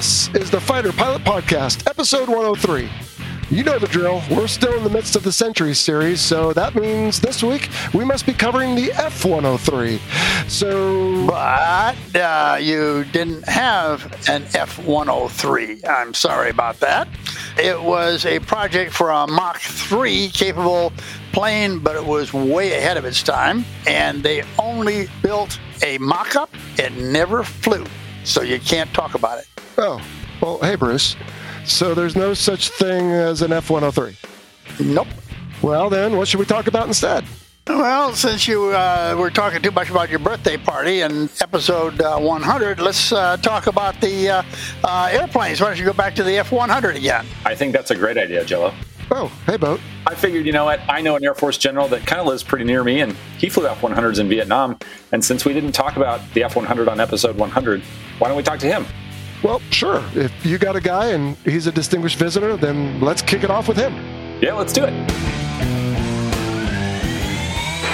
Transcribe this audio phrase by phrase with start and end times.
[0.00, 2.88] This is the Fighter Pilot Podcast, episode 103.
[3.54, 4.22] You know the drill.
[4.30, 8.02] We're still in the midst of the Century series, so that means this week we
[8.06, 10.00] must be covering the F 103.
[10.48, 11.26] So.
[11.26, 15.84] But uh, you didn't have an F 103.
[15.84, 17.06] I'm sorry about that.
[17.58, 20.94] It was a project for a Mach 3 capable
[21.32, 26.36] plane, but it was way ahead of its time, and they only built a mock
[26.36, 26.48] up.
[26.78, 27.84] It never flew,
[28.24, 29.49] so you can't talk about it.
[29.82, 29.98] Oh,
[30.42, 31.16] well, hey, Bruce.
[31.64, 34.14] So there's no such thing as an F 103?
[34.84, 35.08] Nope.
[35.62, 37.24] Well, then, what should we talk about instead?
[37.66, 42.18] Well, since you uh, were talking too much about your birthday party in episode uh,
[42.18, 44.42] 100, let's uh, talk about the uh,
[44.84, 45.62] uh, airplanes.
[45.62, 47.24] Why don't you go back to the F 100 again?
[47.46, 48.74] I think that's a great idea, Jello.
[49.10, 49.80] Oh, hey, Boat.
[50.06, 50.80] I figured, you know what?
[50.88, 53.48] I know an Air Force general that kind of lives pretty near me, and he
[53.48, 54.78] flew F 100s in Vietnam.
[55.12, 57.82] And since we didn't talk about the F 100 on episode 100,
[58.18, 58.84] why don't we talk to him?
[59.42, 60.02] Well, sure.
[60.14, 63.68] If you got a guy and he's a distinguished visitor, then let's kick it off
[63.68, 63.94] with him.
[64.42, 64.92] Yeah, let's do it.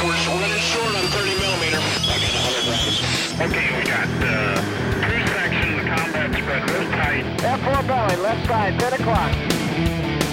[0.02, 1.78] We're running short on 30 millimeter.
[1.78, 2.98] I got 100 rounds.
[3.41, 4.58] Okay, we got uh,
[5.06, 7.24] two sections, combat spread real tight.
[7.39, 9.33] F4 belly, left side, 10 o'clock.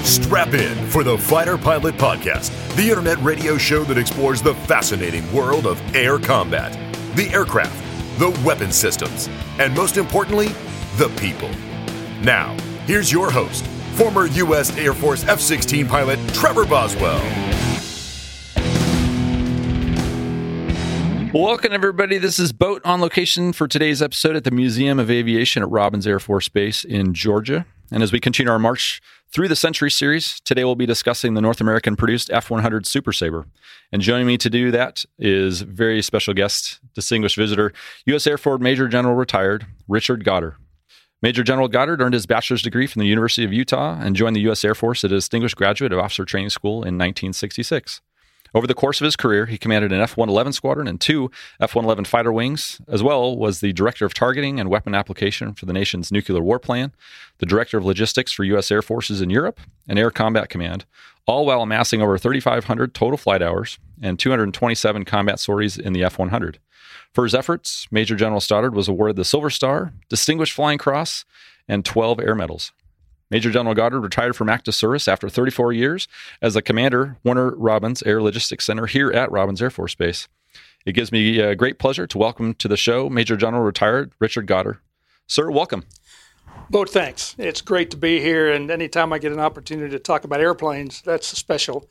[0.03, 5.31] Strap in for the Fighter Pilot Podcast, the internet radio show that explores the fascinating
[5.31, 6.73] world of air combat,
[7.15, 7.79] the aircraft,
[8.19, 10.47] the weapon systems, and most importantly,
[10.97, 11.49] the people.
[12.21, 12.55] Now,
[12.85, 14.75] here's your host, former U.S.
[14.77, 17.21] Air Force F 16 pilot Trevor Boswell.
[21.33, 22.19] Welcome, everybody.
[22.19, 26.05] This is Boat on location for today's episode at the Museum of Aviation at Robins
[26.05, 27.65] Air Force Base in Georgia.
[27.91, 29.01] And as we continue our march
[29.33, 33.11] through the Century series, today we'll be discussing the North American produced F 100 Super
[33.11, 33.47] Sabre.
[33.91, 37.73] And joining me to do that is very special guest, distinguished visitor,
[38.05, 38.27] U.S.
[38.27, 40.55] Air Force Major General retired, Richard Goddard.
[41.23, 44.41] Major General Goddard earned his bachelor's degree from the University of Utah and joined the
[44.41, 44.65] U.S.
[44.65, 48.01] Air Force as a distinguished graduate of Officer Training School in 1966.
[48.53, 51.75] Over the course of his career, he commanded an F 111 squadron and two F
[51.75, 55.71] 111 fighter wings, as well was the director of targeting and weapon application for the
[55.71, 56.91] nation's nuclear war plan,
[57.37, 58.69] the director of logistics for U.S.
[58.69, 60.83] Air Forces in Europe, and Air Combat Command,
[61.25, 66.19] all while amassing over 3,500 total flight hours and 227 combat sorties in the F
[66.19, 66.59] 100.
[67.13, 71.25] For his efforts, Major General Goddard was awarded the Silver Star, Distinguished Flying Cross,
[71.67, 72.71] and 12 Air Medals.
[73.29, 76.07] Major General Goddard retired from active service after 34 years
[76.41, 80.27] as the commander, Warner Robins Air Logistics Center here at Robins Air Force Base.
[80.85, 84.47] It gives me a great pleasure to welcome to the show Major General retired Richard
[84.47, 84.79] Goddard.
[85.27, 85.85] Sir, welcome.
[86.69, 87.35] Boat, thanks.
[87.37, 91.01] It's great to be here, and anytime I get an opportunity to talk about airplanes,
[91.01, 91.89] that's special.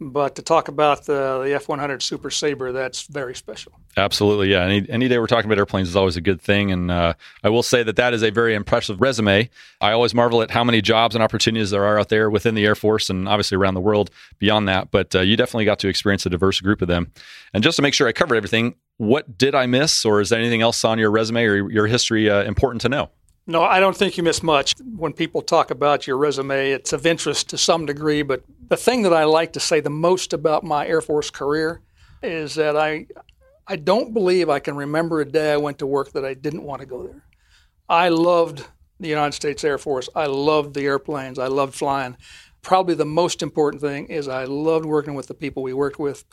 [0.00, 3.72] But to talk about the, the F 100 Super Sabre, that's very special.
[3.96, 4.62] Absolutely, yeah.
[4.62, 6.70] Any, any day we're talking about airplanes is always a good thing.
[6.70, 9.48] And uh, I will say that that is a very impressive resume.
[9.80, 12.66] I always marvel at how many jobs and opportunities there are out there within the
[12.66, 14.90] Air Force and obviously around the world beyond that.
[14.90, 17.10] But uh, you definitely got to experience a diverse group of them.
[17.54, 20.38] And just to make sure I covered everything, what did I miss, or is there
[20.38, 23.10] anything else on your resume or your history uh, important to know?
[23.48, 24.74] No, I don't think you miss much.
[24.96, 29.02] When people talk about your resume, it's of interest to some degree, but the thing
[29.02, 31.80] that I like to say the most about my Air Force career
[32.22, 33.06] is that I
[33.68, 36.62] I don't believe I can remember a day I went to work that I didn't
[36.62, 37.24] want to go there.
[37.88, 38.64] I loved
[39.00, 40.08] the United States Air Force.
[40.14, 41.38] I loved the airplanes.
[41.38, 42.16] I loved flying.
[42.62, 46.24] Probably the most important thing is I loved working with the people we worked with,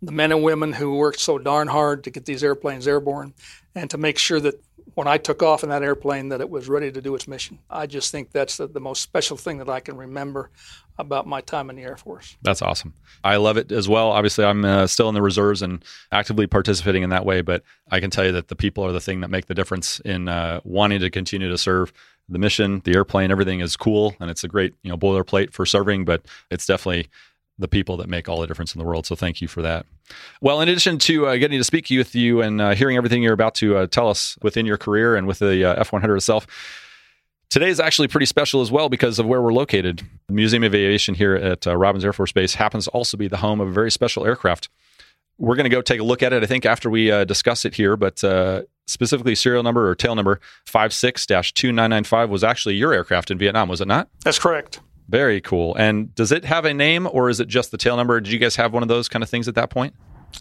[0.00, 3.34] the men and women who worked so darn hard to get these airplanes airborne
[3.74, 4.62] and to make sure that
[4.94, 7.58] when I took off in that airplane that it was ready to do its mission.
[7.70, 10.50] I just think that's the, the, most special thing that I can remember
[10.98, 12.36] about my time in the Air Force.
[12.42, 12.94] That's awesome.
[13.24, 14.10] I love it as well.
[14.10, 18.00] Obviously, I'm uh, still in the reserves and actively participating in that way, but I
[18.00, 20.60] can tell you that the people are the thing that make the difference in uh,
[20.64, 21.92] wanting to continue to serve
[22.28, 25.66] the mission, the airplane, everything is cool and it's a great, you know, boilerplate for
[25.66, 27.08] serving, but it's definitely
[27.62, 29.06] the people that make all the difference in the world.
[29.06, 29.86] So thank you for that.
[30.40, 33.32] Well, in addition to uh, getting to speak with you and uh, hearing everything you're
[33.32, 36.46] about to uh, tell us within your career and with the uh, F100 itself,
[37.48, 40.02] today is actually pretty special as well because of where we're located.
[40.26, 43.28] The Museum of Aviation here at uh, Robins Air Force Base happens to also be
[43.28, 44.68] the home of a very special aircraft.
[45.38, 47.64] We're going to go take a look at it, I think, after we uh, discuss
[47.64, 47.96] it here.
[47.96, 48.22] But
[48.86, 53.88] specifically serial number or tail number 56-2995 was actually your aircraft in Vietnam, was it
[53.88, 54.08] not?
[54.24, 54.80] That's correct.
[55.08, 55.74] Very cool.
[55.74, 58.20] And does it have a name or is it just the tail number?
[58.20, 59.94] Did you guys have one of those kind of things at that point?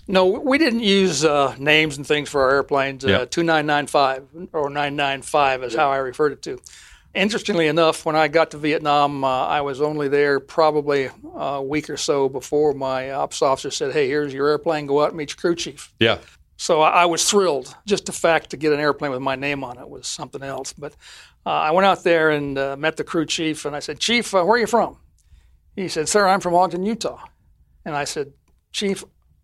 [0.07, 3.03] No, we didn't use uh, names and things for our airplanes.
[3.03, 3.19] Yeah.
[3.19, 6.59] Uh, 2995 or 995 is how I referred it to.
[7.13, 11.89] Interestingly enough, when I got to Vietnam, uh, I was only there probably a week
[11.89, 15.31] or so before my ops officer said, Hey, here's your airplane, go out and meet
[15.31, 15.93] your crew chief.
[15.99, 16.19] Yeah.
[16.55, 17.75] So I, I was thrilled.
[17.85, 20.73] Just the fact to get an airplane with my name on it was something else.
[20.73, 20.93] But
[21.45, 24.33] uh, I went out there and uh, met the crew chief, and I said, Chief,
[24.33, 24.97] uh, where are you from?
[25.75, 27.19] He said, Sir, I'm from Ogden, Utah.
[27.85, 28.33] And I said,
[28.71, 29.03] Chief,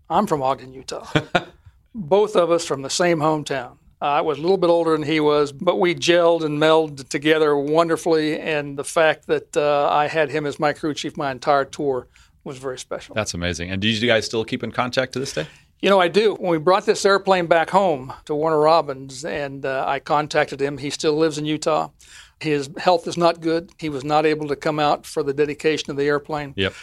[0.09, 1.07] I'm from Ogden, Utah.
[1.95, 3.77] Both of us from the same hometown.
[3.99, 7.09] Uh, I was a little bit older than he was, but we gelled and melded
[7.09, 8.39] together wonderfully.
[8.39, 12.07] And the fact that uh, I had him as my crew chief my entire tour
[12.43, 13.15] was very special.
[13.15, 13.71] That's amazing.
[13.71, 15.47] And do you guys still keep in contact to this day?
[15.81, 16.33] You know, I do.
[16.35, 20.79] When we brought this airplane back home to Warner Robins and uh, I contacted him,
[20.79, 21.89] he still lives in Utah.
[22.39, 23.71] His health is not good.
[23.77, 26.53] He was not able to come out for the dedication of the airplane.
[26.55, 26.73] Yep.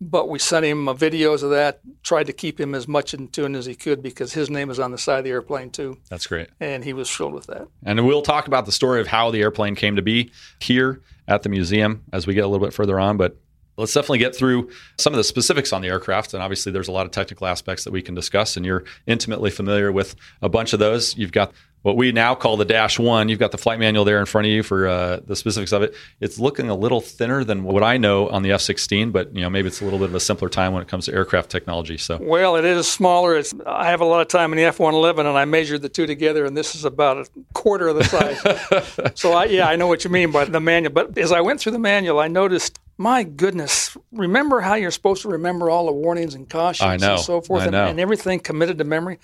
[0.00, 3.28] But we sent him uh, videos of that, tried to keep him as much in
[3.28, 5.98] tune as he could because his name is on the side of the airplane too.
[6.10, 6.48] That's great.
[6.60, 7.68] And he was thrilled with that.
[7.84, 11.42] And we'll talk about the story of how the airplane came to be here at
[11.42, 13.16] the museum as we get a little bit further on.
[13.16, 13.38] But
[13.76, 16.34] let's definitely get through some of the specifics on the aircraft.
[16.34, 19.50] And obviously, there's a lot of technical aspects that we can discuss, and you're intimately
[19.50, 21.16] familiar with a bunch of those.
[21.16, 21.52] You've got
[21.84, 23.28] what we now call the Dash One.
[23.28, 25.82] You've got the flight manual there in front of you for uh, the specifics of
[25.82, 25.94] it.
[26.18, 29.50] It's looking a little thinner than what I know on the F-16, but you know
[29.50, 31.98] maybe it's a little bit of a simpler time when it comes to aircraft technology.
[31.98, 33.36] So Well, it is smaller.
[33.36, 35.90] It's, I have a lot of time in the F 111, and I measured the
[35.90, 39.12] two together, and this is about a quarter of the size.
[39.14, 40.94] so, I, yeah, I know what you mean by the manual.
[40.94, 45.22] But as I went through the manual, I noticed, my goodness, remember how you're supposed
[45.22, 48.84] to remember all the warnings and cautions and so forth, and, and everything committed to
[48.84, 49.18] memory?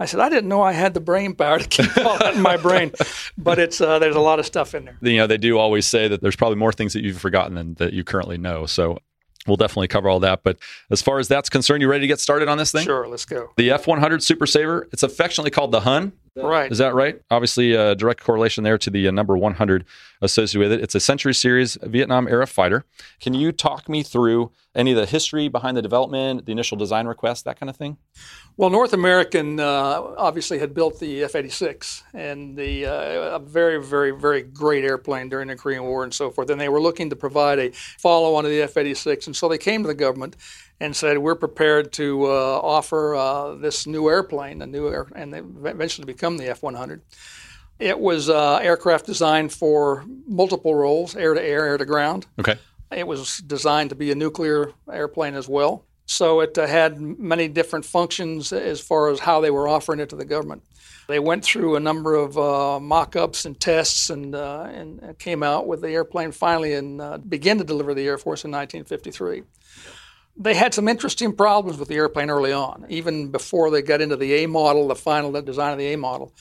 [0.00, 2.42] I said, I didn't know I had the brain power to keep all that in
[2.42, 2.92] my brain,
[3.38, 4.98] but it's uh, there's a lot of stuff in there.
[5.00, 7.74] you know they do always say that there's probably more things that you've forgotten than
[7.74, 8.66] that you currently know.
[8.66, 8.98] So
[9.46, 10.42] we'll definitely cover all that.
[10.42, 10.58] But
[10.90, 12.84] as far as that's concerned, you ready to get started on this thing?
[12.84, 13.50] Sure, let's go.
[13.56, 14.88] The F100 Super Sabre.
[14.92, 16.12] It's affectionately called the Hun.
[16.34, 16.72] Right.
[16.72, 17.20] Is that right?
[17.30, 19.84] Obviously, a direct correlation there to the uh, number 100
[20.22, 20.82] associated with it.
[20.82, 22.86] It's a Century Series Vietnam era fighter.
[23.20, 27.06] Can you talk me through any of the history behind the development, the initial design
[27.06, 27.98] request, that kind of thing?
[28.56, 34.12] Well, North American uh, obviously had built the F-86 and the uh, a very, very,
[34.12, 36.48] very great airplane during the Korean War and so forth.
[36.48, 39.82] And they were looking to provide a follow-on to the F-86, and so they came
[39.82, 40.36] to the government
[40.82, 45.32] and said, "We're prepared to uh, offer uh, this new airplane, the new air, and
[45.32, 47.00] they eventually become the F-100."
[47.78, 52.26] It was uh, aircraft designed for multiple roles: air to air, air to ground.
[52.38, 52.58] Okay.
[52.90, 55.84] It was designed to be a nuclear airplane as well.
[56.04, 60.08] So it uh, had many different functions as far as how they were offering it
[60.10, 60.64] to the government.
[61.06, 65.68] They went through a number of uh, mock-ups and tests, and uh, and came out
[65.68, 69.44] with the airplane finally and uh, began to deliver the Air Force in 1953.
[70.36, 74.16] They had some interesting problems with the airplane early on, even before they got into
[74.16, 76.32] the A model, the final design of the A model.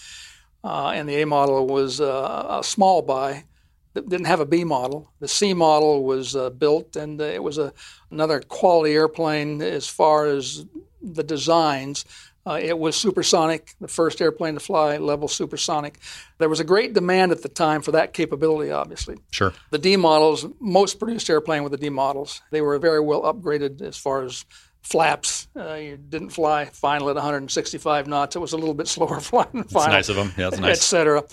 [0.63, 3.45] Uh, and the A model was uh, a small buy
[3.93, 5.11] that didn't have a B model.
[5.19, 7.73] The C model was uh, built, and uh, it was a,
[8.09, 10.65] another quality airplane as far as
[11.01, 12.05] the designs.
[12.45, 15.99] Uh, it was supersonic, the first airplane to fly level supersonic.
[16.39, 19.17] There was a great demand at the time for that capability, obviously.
[19.31, 19.53] Sure.
[19.69, 23.81] The D models, most produced airplane with the D models, they were very well upgraded
[23.81, 24.45] as far as
[24.81, 25.48] flaps.
[25.55, 28.36] Uh, you didn't fly final at 165 knots.
[28.36, 30.33] It was a little bit slower flying than That's final nice of them.
[30.38, 30.83] Yeah, that's et nice.
[30.83, 31.24] cetera.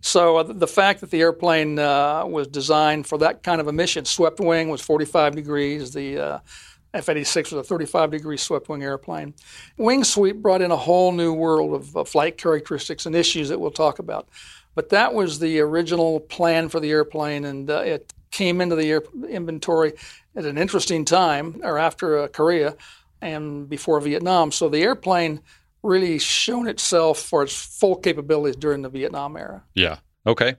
[0.00, 3.72] So uh, the fact that the airplane uh, was designed for that kind of a
[3.72, 5.92] mission, swept wing was 45 degrees.
[5.92, 6.40] The
[6.94, 9.34] uh, F-86 was a 35 degree swept wing airplane.
[9.76, 13.70] Wing sweep brought in a whole new world of flight characteristics and issues that we'll
[13.70, 14.28] talk about.
[14.74, 18.90] But that was the original plan for the airplane, and uh, it came into the
[18.90, 19.94] air inventory
[20.36, 22.76] at an interesting time, or after uh, Korea
[23.20, 24.52] and before Vietnam.
[24.52, 25.40] So the airplane
[25.82, 29.64] really shown itself for its full capabilities during the Vietnam era.
[29.74, 29.98] Yeah.
[30.26, 30.56] Okay.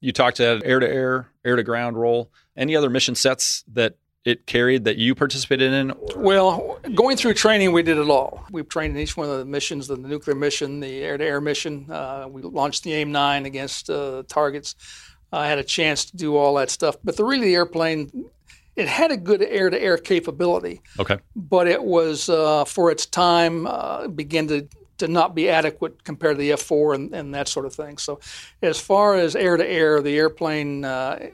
[0.00, 2.30] You talked about air to air, air to ground role.
[2.56, 3.96] Any other mission sets that
[4.28, 5.92] it carried that you participated in?
[6.16, 8.44] Well, going through training, we did it all.
[8.50, 11.40] We've trained in each one of the missions the nuclear mission, the air to air
[11.40, 11.90] mission.
[11.90, 14.74] Uh, we launched the AIM 9 against uh, targets.
[15.32, 16.96] I had a chance to do all that stuff.
[17.02, 18.26] But the really, the airplane,
[18.76, 20.82] it had a good air to air capability.
[20.98, 21.18] Okay.
[21.34, 26.34] but it was uh, for its time uh, began to to not be adequate compared
[26.34, 27.98] to the F4 and, and that sort of thing.
[27.98, 28.18] So,
[28.62, 31.28] as far as air to air, the airplane uh,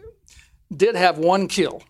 [0.77, 1.83] did have one kill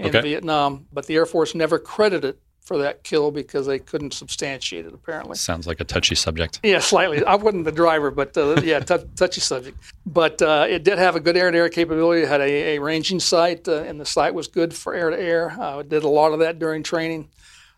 [0.00, 0.20] in Okay.
[0.22, 4.94] Vietnam, but the Air Force never credited for that kill because they couldn't substantiate it,
[4.94, 5.34] apparently.
[5.36, 6.60] Sounds like a touchy subject.
[6.62, 7.24] Yeah, slightly.
[7.24, 9.76] I wasn't the driver, but uh, yeah, t- touchy subject.
[10.06, 12.22] But uh, it did have a good air to air capability.
[12.22, 15.18] It had a, a ranging sight, uh, and the sight was good for air to
[15.20, 15.50] air.
[15.60, 17.28] I did a lot of that during training.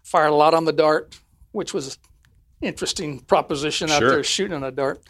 [0.03, 1.17] Fired a lot on the dart,
[1.53, 1.97] which was
[2.61, 4.11] interesting proposition out Sure.
[4.11, 5.01] there shooting on a dart.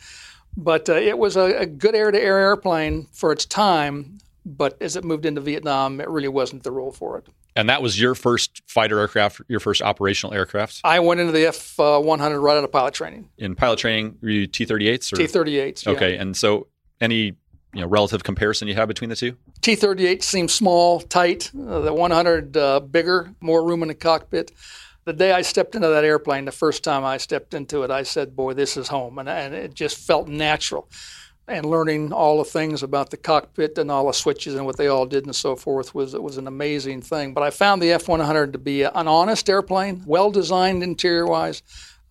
[0.57, 4.19] But uh, it was a, a good air to air airplane for its time.
[4.45, 7.27] But as it moved into Vietnam, it really wasn't the role for it.
[7.55, 11.47] And that was your first fighter aircraft, your first operational aircraft I went into the
[11.47, 14.19] F uh, 100 right out of pilot training, in pilot training.
[14.23, 15.15] Were you T 38s?
[15.15, 15.87] T 38s.
[15.87, 16.17] Okay.
[16.17, 16.69] And so
[17.01, 17.37] any
[17.75, 19.37] you know relative comparison you have between the two?
[19.61, 21.51] T 38 seems small, tight.
[21.55, 24.53] Uh, the 100 uh, bigger, more room in the cockpit.
[25.05, 28.05] The day I stepped into that airplane, the first time I stepped into it, I
[28.05, 29.19] said, Boy, this is home.
[29.19, 30.89] And, and it just felt natural.
[31.49, 34.87] And learning all the things about the cockpit and all the switches and what they
[34.87, 37.35] all did and so forth was was an amazing thing.
[37.35, 41.63] But I found the F 100 to be an honest airplane, well designed interior wise.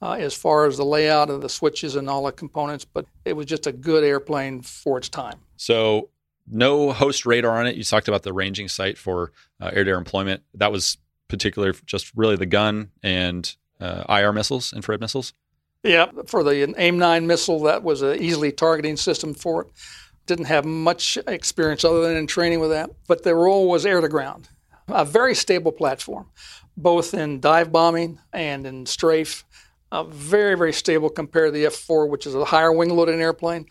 [0.04, 3.34] Uh, as far as the layout of the switches and all the components, but it
[3.34, 5.38] was just a good airplane for its time.
[5.58, 6.10] So
[6.48, 7.76] no host radar on it.
[7.76, 10.42] You talked about the ranging sight for uh, air-to-air employment.
[10.56, 10.98] That was
[11.28, 15.34] particular, just really the gun and uh, IR missiles, infrared missiles.
[15.84, 19.68] Yeah, for the AIM 9 missile, that was an easily targeting system for it.
[20.28, 24.00] Didn't have much experience other than in training with that, but the role was air
[24.00, 24.48] to ground.
[24.88, 26.28] A very stable platform,
[26.78, 29.44] both in dive bombing and in strafe.
[29.92, 33.20] Uh, very, very stable compared to the F 4, which is a higher wing loading
[33.22, 33.66] airplane.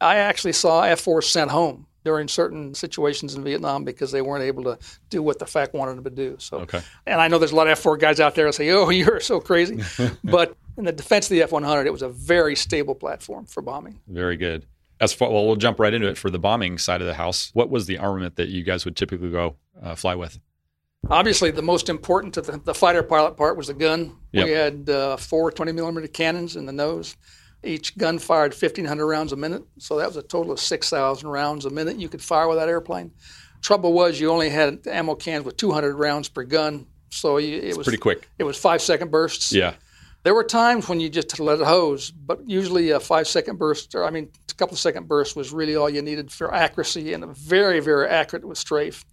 [0.00, 4.44] I actually saw F 4 sent home during certain situations in Vietnam because they weren't
[4.44, 4.78] able to
[5.10, 6.36] do what the FAC wanted them to do.
[6.38, 6.80] So, Okay.
[7.06, 8.88] and I know there's a lot of F 4 guys out there that say, oh,
[8.90, 9.82] you're so crazy.
[10.24, 13.62] but in the defense of the F 100, it was a very stable platform for
[13.62, 14.00] bombing.
[14.08, 14.66] Very good.
[15.00, 17.50] As far, well, we'll jump right into it for the bombing side of the house.
[17.52, 20.38] What was the armament that you guys would typically go uh, fly with?
[21.10, 24.16] Obviously, the most important to the, the fighter pilot part was the gun.
[24.32, 24.46] Yep.
[24.46, 27.16] We had uh, four 20 millimeter cannons in the nose.
[27.62, 31.64] Each gun fired 1,500 rounds a minute, so that was a total of 6,000 rounds
[31.64, 33.12] a minute you could fire with that airplane.
[33.60, 37.76] Trouble was, you only had ammo cans with 200 rounds per gun, so you, it
[37.76, 38.28] was Pretty quick.
[38.38, 39.52] It was five second bursts.
[39.52, 39.74] Yeah.
[40.26, 43.94] There were times when you just let it hose, but usually a five second burst,
[43.94, 47.12] or I mean, a couple of second bursts was really all you needed for accuracy
[47.12, 49.04] and very, very accurate with strafe.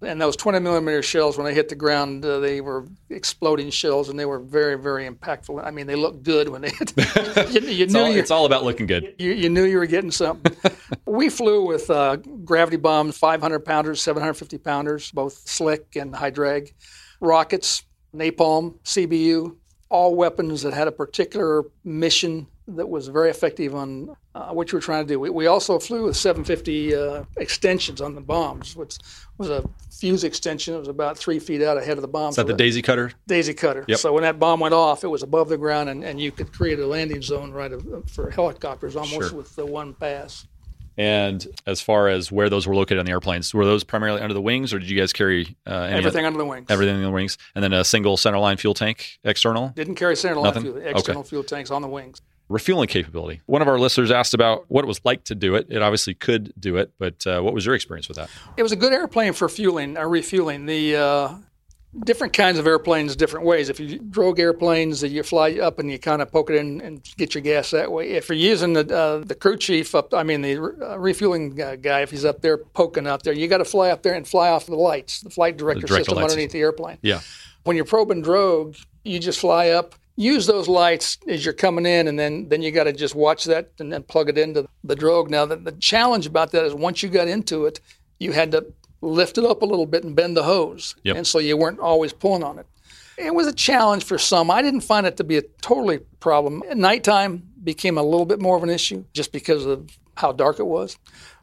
[0.00, 4.08] And those 20 millimeter shells, when they hit the ground, uh, they were exploding shells,
[4.08, 5.62] and they were very, very impactful.
[5.62, 6.94] I mean, they looked good when they hit.
[6.96, 9.16] you, you It's all, it's all about looking good.
[9.18, 10.56] you, you knew you were getting something.
[11.06, 16.72] we flew with uh, gravity bombs, 500 pounders, 750 pounders, both slick and high drag,
[17.20, 17.82] rockets,
[18.14, 19.56] napalm, CBU,
[19.88, 24.76] all weapons that had a particular mission that was very effective on uh, what you
[24.76, 25.20] were trying to do.
[25.20, 28.96] We, we also flew with 750 uh, extensions on the bombs, which
[29.36, 30.74] was a fuse extension.
[30.74, 32.30] It was about three feet out ahead of the bomb.
[32.30, 33.12] Is that the daisy cutter?
[33.26, 33.84] daisy cutter.
[33.86, 33.98] Yep.
[33.98, 36.52] So when that bomb went off, it was above the ground, and, and you could
[36.52, 39.36] create a landing zone right of, for helicopters almost Sure.
[39.36, 40.46] with the one pass.
[40.96, 44.34] And as far as where those were located on the airplanes, were those primarily under
[44.34, 46.66] the wings, or did you guys carry uh, Everything under the wings.
[46.70, 49.68] everything under the wings, and then a single centerline fuel tank external?
[49.70, 50.62] Didn't carry centerline Nothing?
[50.62, 50.76] fuel.
[50.78, 50.90] Okay.
[50.90, 52.20] External fuel tanks on the wings.
[52.48, 53.40] Refueling capability.
[53.46, 55.66] One of our listeners asked about what it was like to do it.
[55.70, 58.28] It obviously could do it, but uh, what was your experience with that?
[58.56, 60.66] It was a good airplane for fueling or refueling.
[60.66, 61.34] The uh,
[62.00, 63.68] different kinds of airplanes, different ways.
[63.68, 67.02] If you drogue airplanes, you fly up and you kind of poke it in and
[67.16, 68.10] get your gas that way.
[68.10, 72.00] If you're using the uh, the crew chief up, I mean the uh, refueling guy,
[72.00, 74.48] if he's up there poking out there, you got to fly up there and fly
[74.50, 76.98] off the lights, the flight director director system underneath the airplane.
[77.02, 77.20] Yeah.
[77.64, 82.08] when you're probing drogue, you just fly up, use those lights as you're coming in,
[82.08, 84.96] and then then you got to just watch that and then plug it into the
[84.96, 85.30] drogue.
[85.30, 87.80] Now, the, the challenge about that is once you got into it,
[88.18, 88.66] you had to
[89.04, 91.16] lift it up a little bit and bend the hose, Yep.
[91.16, 92.66] and so you weren't always pulling on it.
[93.16, 94.50] It was a challenge for some.
[94.50, 96.62] I didn't find it to be a totally problem.
[96.68, 100.58] At nighttime became a little bit more of an issue just because of how dark
[100.58, 100.98] it was,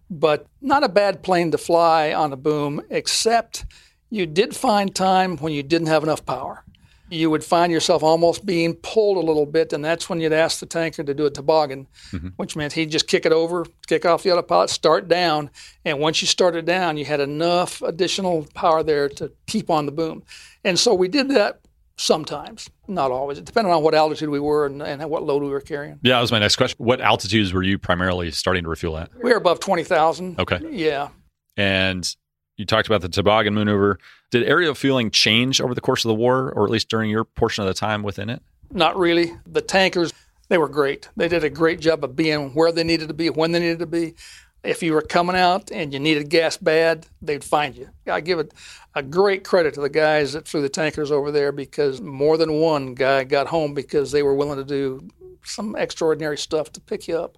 [0.10, 3.66] but not a bad plane to fly on a boom, except
[4.10, 6.66] you did find time when you didn't have enough power.
[7.12, 10.60] You would find yourself almost being pulled a little bit, and that's when you'd ask
[10.60, 12.30] the tanker to do a toboggan, mm-hmm.
[12.38, 15.50] which meant he'd just kick it over, kick off the autopilot, start down,
[15.84, 19.92] and once you started down, you had enough additional power there to keep on the
[19.92, 20.24] boom.
[20.64, 21.60] And so we did that
[21.98, 23.38] sometimes, not always.
[23.38, 26.00] It depended on what altitude we were and, and what load we were carrying.
[26.02, 26.78] Yeah, that was my next question.
[26.84, 29.12] What altitudes were you primarily starting to refuel at?
[29.22, 30.40] We were above 20,000.
[30.40, 30.60] Okay.
[30.72, 31.10] Yeah.
[31.58, 32.16] And
[32.58, 34.00] you talked about the toboggan maneuver.
[34.32, 37.26] Did aerial fueling change over the course of the war, or at least during your
[37.26, 38.42] portion of the time within it?
[38.72, 39.34] Not really.
[39.46, 40.14] The tankers,
[40.48, 41.10] they were great.
[41.18, 43.80] They did a great job of being where they needed to be, when they needed
[43.80, 44.16] to be.
[44.64, 47.90] If you were coming out and you needed gas bad, they'd find you.
[48.08, 48.54] I give it
[48.94, 52.54] a great credit to the guys that flew the tankers over there because more than
[52.54, 55.10] one guy got home because they were willing to do
[55.44, 57.38] some extraordinary stuff to pick you up.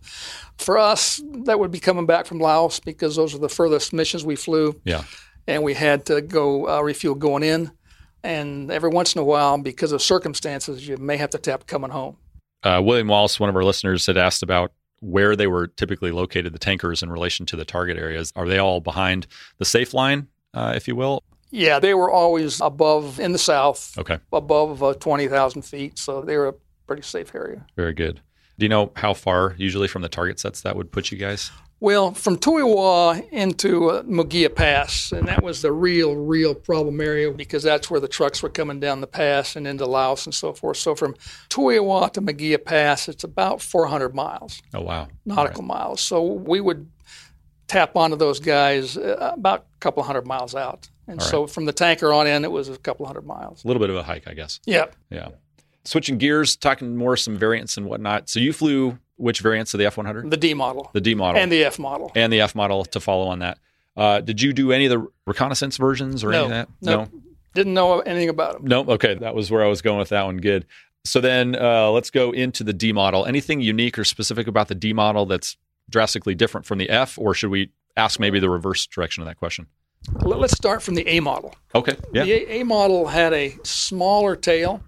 [0.58, 4.26] For us, that would be coming back from Laos because those are the furthest missions
[4.26, 4.80] we flew.
[4.84, 5.04] Yeah.
[5.48, 7.72] And we had to go uh, refuel going in.
[8.24, 11.92] And every once in a while, because of circumstances, you may have to tap coming
[11.92, 12.18] home.
[12.64, 14.72] Uh, William Wallace, one of our listeners, had asked about
[15.02, 18.32] where they were typically located, the tankers, in relation to the target areas.
[18.38, 21.22] Are they all behind the safe line, uh, if you will?
[21.52, 26.00] Yeah, they were always above in the south, Okay, above uh, 20,000 feet.
[26.00, 26.54] So they were a
[26.88, 27.66] pretty safe area.
[27.76, 28.22] very good.
[28.58, 31.52] Do you know how far usually from the target sets that would put you guys?
[31.84, 36.56] Well, from Tuy Hoa into uh, Mu Gia Pass, and that was the real, real
[36.56, 40.26] problem area because that's where the trucks were coming down the pass and into Laos
[40.26, 40.78] and so forth.
[40.78, 41.14] So from
[41.50, 46.00] Tuy Hoa to Mu Gia Pass, it's about 400 miles, Oh wow, nautical miles.
[46.00, 46.90] So we would
[47.68, 50.90] tap onto those guys uh, about a couple hundred miles out.
[51.10, 51.30] And right.
[51.30, 53.62] so from the tanker on in, it was a couple hundred miles.
[53.66, 54.62] a little bit of a hike, I guess.
[54.66, 54.86] Yeah.
[55.10, 55.32] Yeah.
[55.84, 58.30] Switching gears, talking more some variants and whatnot.
[58.30, 60.30] So you flew which variants of the F one hundred?
[60.30, 62.12] The D model The D model and the F model.
[62.16, 63.58] and the F model to follow on that.
[63.96, 66.70] Uh, did you do any of the reconnaissance versions or any of that?
[66.82, 67.08] no.
[67.56, 68.66] Didn't know anything about them.
[68.66, 68.80] No.
[68.84, 70.38] Okay, that was where I was going with that one.
[70.38, 70.66] Good.
[71.06, 73.26] So then uh, let's go into the D model.
[73.28, 75.56] Anything unique or specific about the D model that's
[75.90, 79.38] drastically different from the F, or should we ask maybe the reverse direction of that
[79.38, 79.68] question?
[80.22, 81.54] Let- Let's start from the A model.
[81.76, 81.96] Okay.
[82.12, 82.24] Yeah.
[82.24, 84.82] The A model had a smaller tail,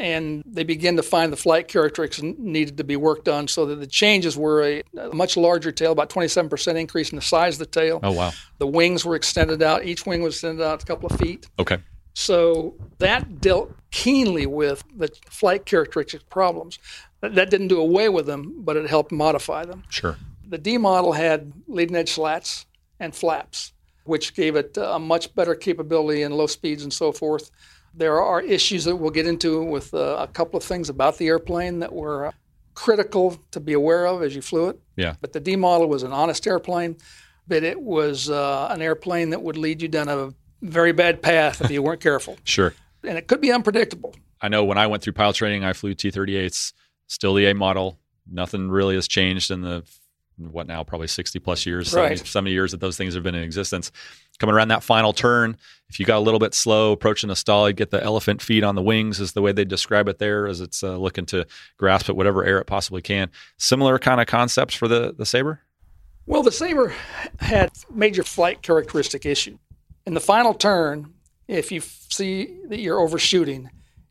[0.00, 3.76] and they began to find the flight characteristics needed to be worked on so that
[3.76, 7.58] the changes were a, a much larger tail, about 27% increase in the size of
[7.58, 8.00] the tail.
[8.02, 8.32] Oh wow.
[8.56, 9.84] The wings were extended out.
[9.84, 11.48] Each wing was extended out a couple of feet.
[11.58, 11.78] Okay.
[12.14, 16.78] So that dealt keenly with the flight characteristics problems.
[17.20, 19.84] That, that didn't do away with them, but it helped modify them.
[19.90, 20.16] Sure.
[20.48, 22.64] The D model had leading edge slats
[22.98, 27.50] and flaps, which gave it a much better capability in low speeds and so forth.
[27.94, 31.26] There are issues that we'll get into with uh, a couple of things about the
[31.26, 32.32] airplane that were uh,
[32.74, 34.80] critical to be aware of as you flew it.
[34.96, 35.14] Yeah.
[35.20, 36.96] But the D model was an honest airplane,
[37.48, 40.32] but it was uh, an airplane that would lead you down a
[40.62, 42.36] very bad path if you weren't careful.
[42.44, 42.74] Sure.
[43.02, 44.14] And it could be unpredictable.
[44.42, 46.74] I know when I went through pilot training, I flew T-38s,
[47.06, 47.98] still the A model.
[48.30, 49.84] Nothing really has changed in the
[50.50, 52.26] what now, probably 60 plus years, 70, Right.
[52.26, 53.92] 70 years that those things have been in existence.
[54.38, 55.56] Coming around that final turn,
[55.90, 58.64] if you got a little bit slow approaching the stall, you get the elephant feet
[58.64, 61.46] on the wings, is the way they describe it there, as it's uh, looking to
[61.76, 63.30] grasp at whatever air it possibly can.
[63.58, 65.60] Similar kind of concepts for the the Saber.
[66.26, 66.94] Well, the Sabre
[67.40, 69.58] had major flight characteristic issue.
[70.06, 71.12] In the final turn,
[71.48, 73.68] if you see that you're overshooting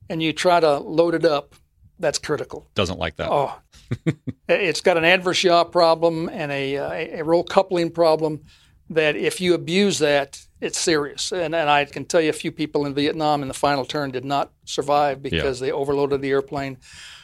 [0.09, 1.55] and you try to load it up,
[1.99, 2.67] that's critical.
[2.75, 3.29] Doesn't like that.
[3.29, 3.59] Oh,
[4.47, 8.45] it's got an adverse yaw problem and a, uh, a roll coupling problem
[8.89, 11.31] that if you abuse that, it's serious.
[11.31, 14.11] And, and I can tell you a few people in Vietnam in the final turn
[14.11, 16.77] did not survive because they overloaded the airplane.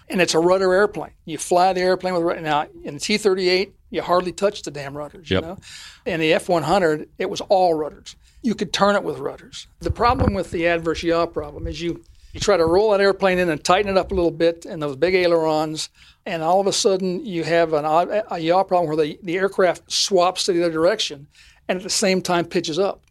[0.07, 1.11] And it's a rudder airplane.
[1.25, 2.41] You fly the airplane with rudder.
[2.41, 5.41] Now, in the T 38, you hardly touch the damn rudders, Yep.
[5.41, 5.57] you know?
[6.05, 8.15] In the F 100, it was all rudders.
[8.43, 9.65] You could turn it with rudders.
[9.79, 12.03] The problem with the adverse yaw problem is you,
[12.35, 14.81] you try to roll that airplane in and tighten it up a little bit in
[14.81, 15.89] those big ailerons,
[16.25, 17.85] and all of a sudden you have an,
[18.29, 21.27] a yaw problem where the, the aircraft swaps to the other direction
[21.69, 23.05] and at the same time pitches up.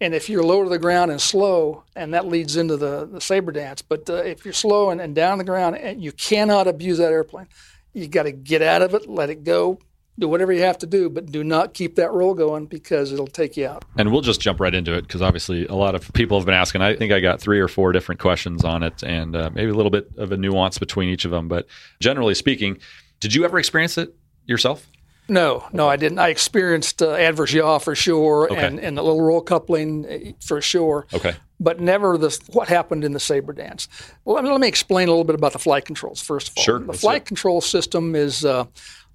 [0.00, 3.20] And if you're low to the ground and slow, and that leads into the, the
[3.20, 6.66] saber dance, but uh, if you're slow and, and down the ground, and you cannot
[6.66, 7.46] abuse that airplane.
[7.92, 9.78] You got to get out of it, let it go,
[10.18, 13.26] do whatever you have to do, but do not keep that roll going because it'll
[13.26, 13.84] take you out.
[13.98, 16.54] And we'll just jump right into it because obviously a lot of people have been
[16.54, 16.80] asking.
[16.82, 19.74] I think I got three or four different questions on it and uh, maybe a
[19.74, 21.48] little bit of a nuance between each of them.
[21.48, 21.66] But
[22.00, 22.78] generally speaking,
[23.20, 24.14] did you ever experience it
[24.46, 24.86] yourself?
[25.28, 26.20] No, no, I didn't.
[26.20, 28.64] I experienced uh, adverse yaw for sure, Okay.
[28.64, 31.08] and, and a little roll coupling uh, for sure.
[31.12, 31.34] Okay.
[31.58, 33.88] but never the what happened in the saber dance.
[34.24, 36.54] Well, let me, let me explain a little bit about the flight controls first of
[36.58, 36.62] all.
[36.62, 37.26] Sure, The flight it.
[37.26, 38.66] control system is uh,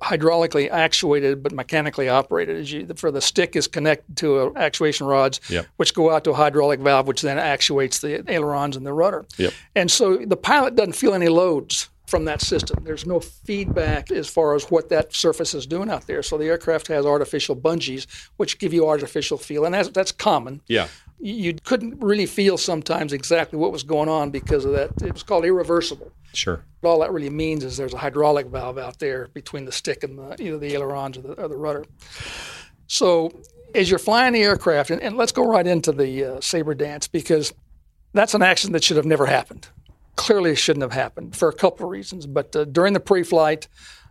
[0.02, 2.58] hydraulically actuated but mechanically operated.
[2.58, 5.68] As you, for the stick is connected to uh, actuation rods, Yep.
[5.78, 9.26] which go out to a hydraulic valve, which then actuates the ailerons and the rudder.
[9.38, 9.54] Yep.
[9.76, 12.84] And so the pilot doesn't feel any loads from that system.
[12.84, 16.22] There's no feedback as far as what that surface is doing out there.
[16.22, 18.06] So the aircraft has artificial bungees,
[18.38, 20.88] which give you artificial feel, and that's, that's common Yeah.
[21.20, 24.90] you couldn't really feel sometimes exactly what was going on because of that.
[25.02, 26.12] It was called irreversible.
[26.34, 26.64] Sure.
[26.84, 30.18] All that really means is there's a hydraulic valve out there between the stick and
[30.18, 31.86] the, either the ailerons or the, or the rudder.
[32.88, 33.32] So
[33.74, 37.08] as you're flying the aircraft, and, and let's go right into the uh, saber dance
[37.08, 37.54] because
[38.14, 39.70] that's an action that should have never happened.
[40.16, 42.26] Clearly, it shouldn't have happened for a couple of reasons.
[42.28, 43.68] But uh, during the pre-flight,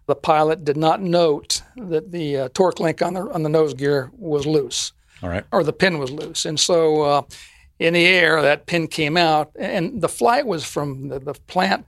[0.07, 3.75] the pilot did not note that the uh, torque link on the on the nose
[3.75, 5.45] gear was loose, All right.
[5.53, 7.23] or the pin was loose, and so uh,
[7.79, 11.87] in the air that pin came out, and the flight was from the, the plant.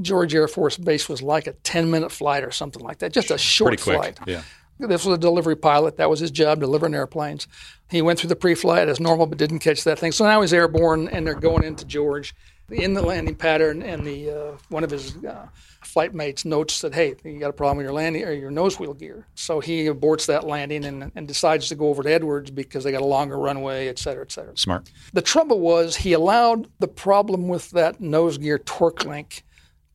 [0.00, 3.30] George Air Force Base was like a 10 minute flight or something like that, just
[3.30, 4.18] a short flight.
[4.26, 4.42] Yeah.
[4.78, 5.98] This was a delivery pilot.
[5.98, 7.46] That was his job, delivering airplanes.
[7.90, 10.10] He went through the pre-flight as normal, but didn't catch that thing.
[10.12, 12.34] So now he's airborne, and they're going into George
[12.72, 13.82] in the landing pattern.
[13.82, 15.48] And the uh, one of his uh,
[15.82, 18.78] flight mates notes that, hey, you got a problem with your landing or your nose
[18.78, 19.26] wheel gear.
[19.34, 22.92] So he aborts that landing and, and decides to go over to Edwards because they
[22.92, 24.56] got a longer runway, et cetera, et cetera.
[24.56, 24.90] Smart.
[25.12, 29.44] The trouble was he allowed the problem with that nose gear torque link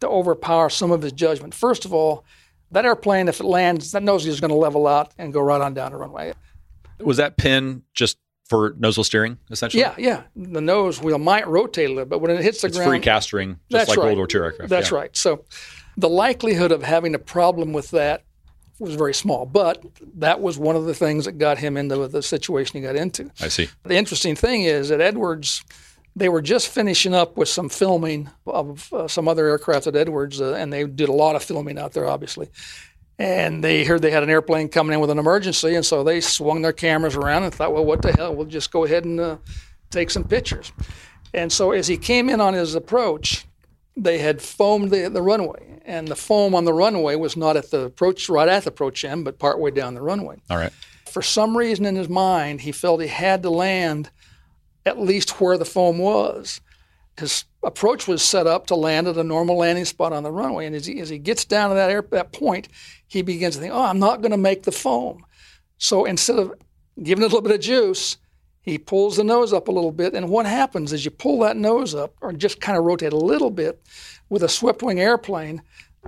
[0.01, 1.53] to overpower some of his judgment.
[1.53, 2.25] First of all,
[2.71, 5.39] that airplane, if it lands, that nose gear is going to level out and go
[5.39, 6.33] right on down the runway.
[6.99, 9.81] Was that pin just for nozzle steering, essentially?
[9.81, 10.23] Yeah, yeah.
[10.35, 12.89] The nose wheel might rotate a little, bit, but when it hits the It's ground,
[12.89, 14.05] free castering, just That's like right.
[14.05, 14.69] World War II aircraft.
[14.69, 14.97] That's yeah.
[14.97, 15.17] right.
[15.17, 15.45] So
[15.97, 18.23] the likelihood of having a problem with that
[18.79, 19.83] was very small, but
[20.17, 23.31] that was one of the things that got him into the situation he got into.
[23.39, 23.69] I see.
[23.83, 25.63] The interesting thing is that Edwards,
[26.15, 30.41] they were just finishing up with some filming of uh, some other aircraft at Edwards,
[30.41, 32.49] uh, and they did a lot of filming out there, obviously.
[33.17, 36.19] And they heard they had an airplane coming in with an emergency, and so they
[36.19, 38.35] swung their cameras around and thought, well, what the hell?
[38.35, 39.37] We'll just go ahead and uh,
[39.89, 40.73] take some pictures.
[41.33, 43.45] And so as he came in on his approach,
[43.95, 47.71] they had foamed the, the runway, and the foam on the runway was not at
[47.71, 50.73] the approach, right at the approach end, but partway down the runway All right.
[51.09, 54.09] for some reason in his mind, he felt he had to land
[54.85, 56.59] at least where the foam was.
[57.17, 60.65] His approach was set up to land at a normal landing spot on the runway,
[60.65, 62.67] and as he, as he gets down to that air, that point,
[63.07, 65.25] he begins to think, "Oh, I'm not going to make the foam."
[65.77, 66.53] So instead of
[67.01, 68.17] giving it a little bit of juice,
[68.61, 71.55] he pulls the nose up a little bit, and what happens is you pull that
[71.57, 73.81] nose up, or just kind of rotate a little bit,
[74.29, 75.61] with a swept wing airplane,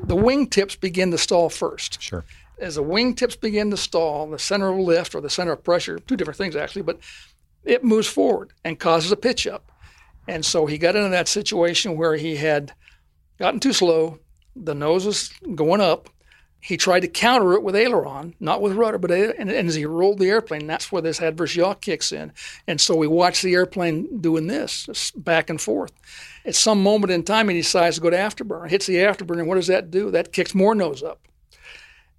[0.04, 2.26] the wingtips begin to stall first Sure.
[2.60, 6.00] as the wingtips begin to stall, the center of lift or the center of pressure,
[6.00, 7.00] two different things actually, but
[7.64, 9.67] it moves forward and causes a pitch up.
[10.28, 12.74] And so he got into that situation where he had
[13.40, 14.20] gotten too slow,
[14.56, 16.10] the nose was going up.
[16.60, 19.86] He tried to counter it with aileron, not with rudder, but and, and as he
[19.86, 22.34] rolled the airplane, that's where this adverse yaw kicks in.
[22.68, 25.92] And so we watch the airplane doing this, back and forth.
[26.46, 28.70] At some moment in time, he decides to go to afterburner.
[28.70, 30.10] Hits the afterburner, and what does that do?
[30.10, 31.22] That kicks more nose up.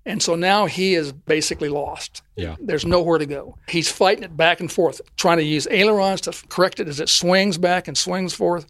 [0.09, 2.23] And so now he is basically lost.
[2.35, 2.57] Yeah.
[2.59, 3.59] There's nowhere to go.
[3.69, 7.11] He's fighting it back and forth, trying to use ailerons to correct it as it
[7.11, 8.65] swings back and swings forth.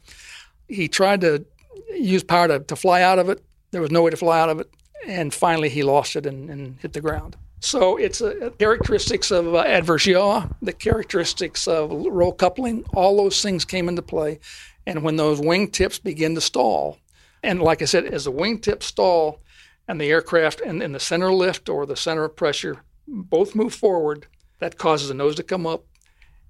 [0.66, 1.46] He tried to
[1.94, 3.40] use power to, to fly out of it.
[3.70, 4.68] There was no way to fly out of it.
[5.06, 7.36] And finally, he lost it and, and hit the ground.
[7.60, 13.40] So it's a, characteristics of uh, adverse yaw, the characteristics of roll coupling, all those
[13.40, 14.40] things came into play.
[14.88, 16.98] And when those wingtips begin to stall,
[17.44, 19.40] and like I said, as the wingtips stall
[19.88, 23.74] and the aircraft and, and the center lift or the center of pressure both move
[23.74, 24.26] forward,
[24.58, 25.84] that causes the nose to come up.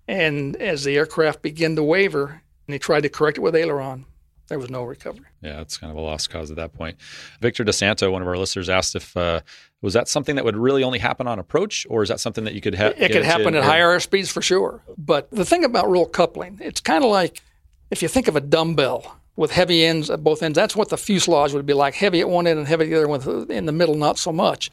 [0.09, 4.07] And as the aircraft begin to waver, and he tried to correct it with aileron,
[4.49, 5.27] there was no recovery.
[5.43, 6.97] Yeah, it's kind of a lost cause at that point.
[7.41, 9.41] Victor DeSanto, one of our listeners, asked if uh,
[9.83, 12.55] was that something that would really only happen on approach, or is that something that
[12.55, 12.95] you could have?
[12.97, 14.83] It could happen at higher air speeds for sure.
[14.97, 17.43] But the thing about roll coupling, it's kind of like
[17.91, 20.97] if you think of a dumbbell with heavy ends at both ends, that's what the
[20.97, 23.67] fuselage would be like heavy at one end and heavy at the other one, in
[23.67, 24.69] the middle, not so much.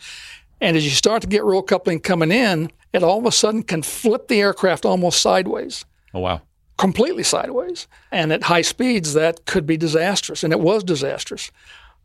[0.60, 3.62] And as you start to get roll coupling coming in, it all of a sudden
[3.62, 6.41] can flip the aircraft almost sideways Oh wow!
[6.78, 7.88] completely sideways.
[8.12, 10.43] And at high speeds, that could be disastrous.
[10.43, 11.51] And it was disastrous.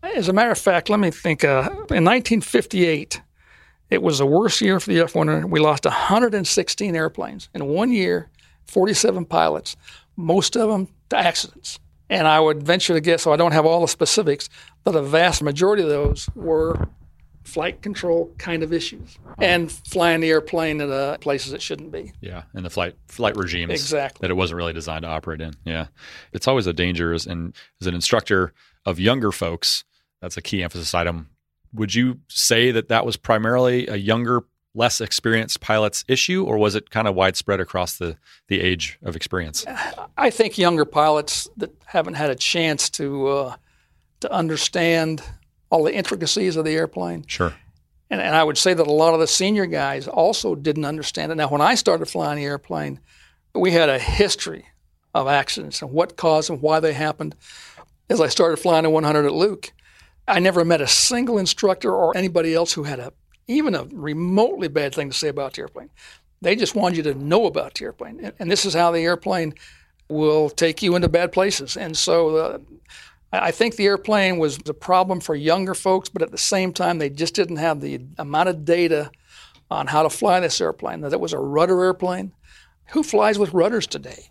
[0.02, 1.42] As a matter of fact, let me think.
[1.42, 3.22] Uh, in 1958,
[3.88, 5.50] it was the worst year for the F 100.
[5.50, 8.28] We lost 116 airplanes in one year,
[8.66, 9.76] 47 pilots,
[10.16, 11.78] most of them to accidents.
[12.10, 14.48] And I would venture to guess, so I don't have all the specifics,
[14.84, 16.88] that a vast majority of those were
[17.44, 22.12] flight control kind of issues and flying the airplane at uh, places it shouldn't be.
[22.20, 24.18] Yeah, and the flight flight regimes Exactly.
[24.26, 25.54] that it wasn't really designed to operate in.
[25.64, 25.86] Yeah,
[26.32, 27.12] it's always a danger.
[27.14, 28.52] as- And as an instructor
[28.84, 29.84] of younger folks,
[30.20, 31.30] that's a key emphasis item.
[31.72, 34.42] Would you say that that was primarily a younger,
[34.74, 38.16] less experienced pilot's issue, or was it kind of widespread across the
[38.48, 39.64] the age of experience?
[40.16, 43.56] I think younger pilots that haven't had a chance to uh,
[44.20, 45.22] to understand
[45.70, 47.54] all the intricacies of the airplane, Sure.
[48.10, 51.30] and, and I would say that a lot of the senior guys also didn't understand
[51.32, 51.36] it.
[51.36, 52.98] Now, when I started flying the airplane,
[53.54, 54.66] we had a history
[55.14, 57.34] of accidents and what caused and why they happened.
[58.08, 59.72] As I started flying the 100 at Luke,
[60.26, 63.12] I never met a single instructor or anybody else who had a
[63.50, 65.90] even a remotely bad thing to say about the airplane.
[66.42, 69.00] They just wanted you to know about the airplane, and, and this is how the
[69.00, 69.54] airplane
[70.08, 71.76] will take you into bad places.
[71.76, 72.58] And so, uh,
[73.32, 76.98] I think the airplane was a problem for younger folks, but at the same time,
[76.98, 79.10] they just didn't have the amount of data
[79.70, 81.02] on how to fly this airplane.
[81.02, 82.32] That it was a rudder airplane.
[82.90, 84.30] Who flies with rudders today?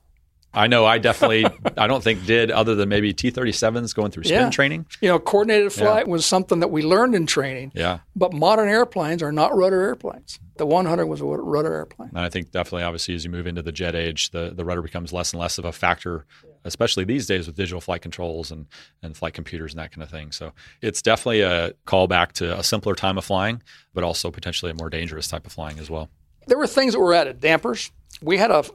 [0.54, 1.46] I know I definitely,
[1.78, 4.50] I don't think did other than maybe T 37s going through spin Yeah.
[4.50, 4.86] training.
[5.02, 7.72] You know, coordinated flight was something that we learned in training.
[7.76, 8.00] Yeah.
[8.16, 10.40] But modern airplanes are not rudder airplanes.
[10.58, 12.10] The 100 was a rudder airplane.
[12.10, 14.82] And I think definitely, obviously, as you move into the jet age, the, the rudder
[14.82, 16.26] becomes less and less of a factor,
[16.66, 18.66] especially these days with digital flight controls and,
[19.02, 20.32] and flight computers and that kind of thing.
[20.34, 23.62] So it's definitely a callback to a simpler time of flying,
[23.94, 26.10] but also potentially a more dangerous type of flying as well.
[26.48, 27.40] There were things that were added.
[27.40, 27.92] Dampers.
[28.22, 28.66] We had a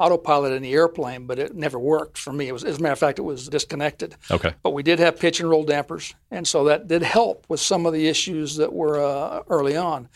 [0.00, 2.48] autopilot in the airplane, but it never worked for me.
[2.48, 4.16] It was, as a matter of fact, it was disconnected.
[4.30, 4.54] Okay.
[4.62, 7.84] But we did have pitch and roll dampers, and so that did help with some
[7.84, 10.08] of the issues that were uh, early on.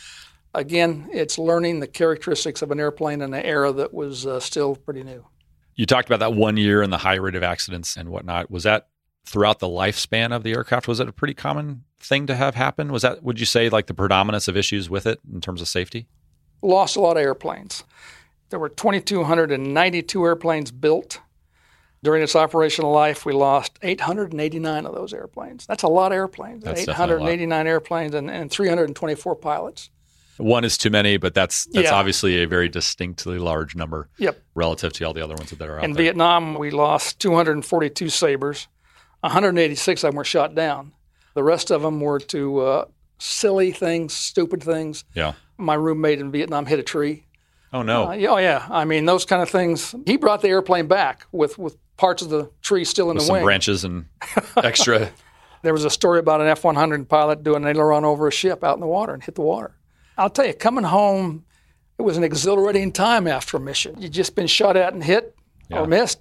[0.55, 4.75] Again, it's learning the characteristics of an airplane in an era that was uh, still
[4.75, 5.27] pretty new.
[5.75, 8.51] You talked about that one year and the high rate of accidents and whatnot.
[8.51, 8.89] Was that
[9.27, 10.87] throughout the lifespan of the aircraft?
[10.89, 12.93] Was it a pretty common thing to have happen?
[12.93, 15.69] Was that, would you say, like the predominance of issues with it in terms of
[15.69, 16.07] safety?
[16.63, 17.85] Lost a lot of airplanes.
[18.55, 21.19] There were 2,292 airplanes built.
[22.05, 25.67] During its operational life, we lost 889 of those airplanes.
[25.67, 26.63] That's a lot of airplanes.
[26.63, 27.29] That's definitely a lot.
[27.31, 29.91] 889 airplanes and, and 324 pilots.
[30.37, 31.95] One is too many, but that's that's Yeah.
[31.97, 34.41] obviously a very distinctly large number Yep.
[34.55, 36.05] relative to all the other ones that are out In there.
[36.05, 38.69] Vietnam, we lost 242 Sabres.
[39.23, 40.93] 186 of them were shot down.
[41.35, 42.85] The rest of them were to uh,
[43.19, 45.05] silly things, stupid things.
[45.13, 45.33] yeah.
[45.59, 47.25] My roommate in Vietnam hit a tree.
[47.75, 48.09] Oh no.
[48.09, 48.67] Uh, yeah, oh, yeah.
[48.71, 49.95] I mean, those kind of things.
[50.07, 53.27] He brought the airplane back with, with parts of the tree still in With the
[53.27, 53.45] some wing.
[53.45, 54.07] branches and
[54.57, 55.11] extra.
[55.63, 58.63] There was a story about an F 100 pilot doing an aileron over a ship
[58.65, 59.75] out in the water and hit the water.
[60.17, 61.45] I'll tell you, coming home,
[61.99, 64.01] it was an exhilarating time after a mission.
[64.01, 65.35] You'd just been shot at and hit
[65.69, 65.81] Yeah.
[65.81, 66.21] or missed,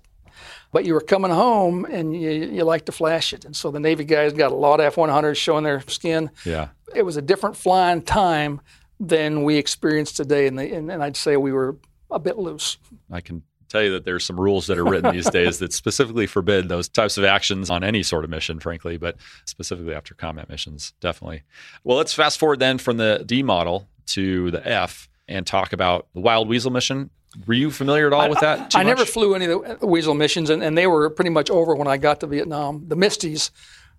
[0.72, 3.46] but you were coming home and you, you like to flash it.
[3.46, 6.32] And so the Navy guys got a lot of F 100s showing their skin.
[6.46, 6.70] yeah.
[6.96, 8.62] It was a different flying time
[9.08, 10.48] than we experienced today.
[10.48, 11.78] And, the, and, and I'd say we were
[12.10, 12.78] a bit loose.
[13.12, 16.28] I can tell you that there's some rules that are written these days that specifically
[16.28, 20.48] forbid those types of actions on any sort of mission, frankly, but specifically after combat
[20.48, 21.44] missions, definitely.
[21.84, 26.08] Well, let's fast forward then from the D model to the F and talk about
[26.14, 27.10] the Wild Weasel mission.
[27.48, 28.70] Were you familiar at all with that?
[28.70, 31.50] too I never flew any of the Weasel missions, and, and they were pretty much
[31.50, 32.84] over when I got to Vietnam.
[32.88, 33.50] The Misties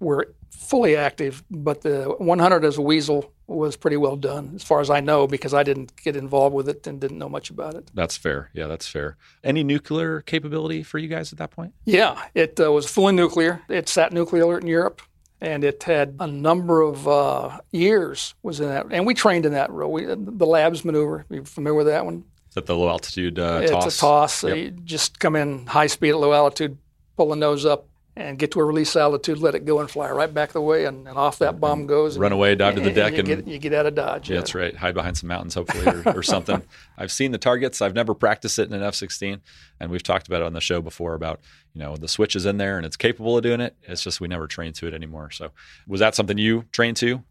[0.04, 4.80] were fully active, but the 100 as a Weasel was pretty well done, as far
[4.80, 7.74] as I know, because I didn't get involved with it and didn't know much about
[7.74, 7.90] it.
[7.94, 8.50] That's fair.
[8.54, 9.16] Yeah, that's fair.
[9.42, 11.74] Any nuclear capability for you guys at that point?
[11.84, 13.62] Yeah, it uh, was fully nuclear.
[13.68, 15.02] It sat nuclear alert in Europe,
[15.40, 19.52] and it had a number of uh, years was in that, and we trained in
[19.52, 19.70] that.
[19.70, 19.92] role.
[19.92, 21.26] We, the LABS maneuver.
[21.28, 22.24] You familiar with that one?
[22.48, 23.96] Is that the low altitude uh, it's toss?
[23.96, 24.44] a toss.
[24.44, 24.56] Yep.
[24.56, 26.78] You just come in high speed at low altitude,
[27.16, 30.08] pull the nose up, and get to a release altitude, let it go, and fly
[30.10, 32.16] right back the way, and, and off that bomb goes.
[32.16, 34.30] Run and- away, dive to the deck, you and- get, you get out of dodge.
[34.30, 34.74] Yeah, that's right.
[34.76, 36.62] Hide behind some mountains, hopefully, or, or something.
[36.96, 37.82] I've seen the targets.
[37.82, 39.40] I've never practiced it in an F-16,
[39.80, 41.40] and we've talked about it on the show before about
[41.74, 43.74] you know the switch is in there and it's capable of doing it.
[43.82, 45.32] It's just we never trained to it anymore.
[45.32, 45.50] So,
[45.88, 47.22] was that something you trained to?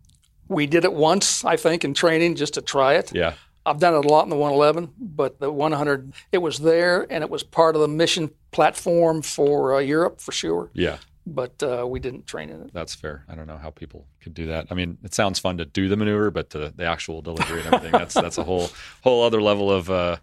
[0.49, 3.15] We did it once, I think, in training just to try it.
[3.15, 7.07] Yeah, I've done it a lot in the 111, but the 100, it was there,
[7.09, 10.69] and it was part of the mission platform for uh, Europe for sure.
[10.73, 12.73] yeah, But uh, we didn't train in it.
[12.73, 13.23] that's fair.
[13.29, 14.67] I don't know how people could do that.
[14.69, 17.67] I mean, it sounds fun to do the maneuver, but to the actual delivery and
[17.73, 18.69] everything, that's that's a whole
[19.01, 20.17] whole other level of uh,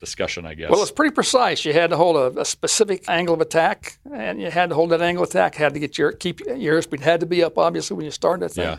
[0.00, 0.70] discussion, I guess.
[0.70, 1.64] Well, it's pretty precise.
[1.64, 4.90] You had to hold a, a specific angle of attack, and you had to hold
[4.90, 5.54] that angle of attack.
[5.54, 8.48] Had to get your keep your airspeed had to be up, obviously, when you started
[8.48, 8.64] that thing.
[8.64, 8.78] Yeah.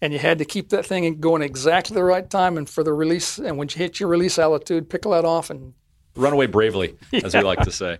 [0.00, 2.92] And you had to keep that thing going exactly the right time, and for the
[2.92, 3.38] release.
[3.38, 5.74] And when you hit your release altitude, pickle that off, and
[6.16, 7.98] run away bravely, as we like to say.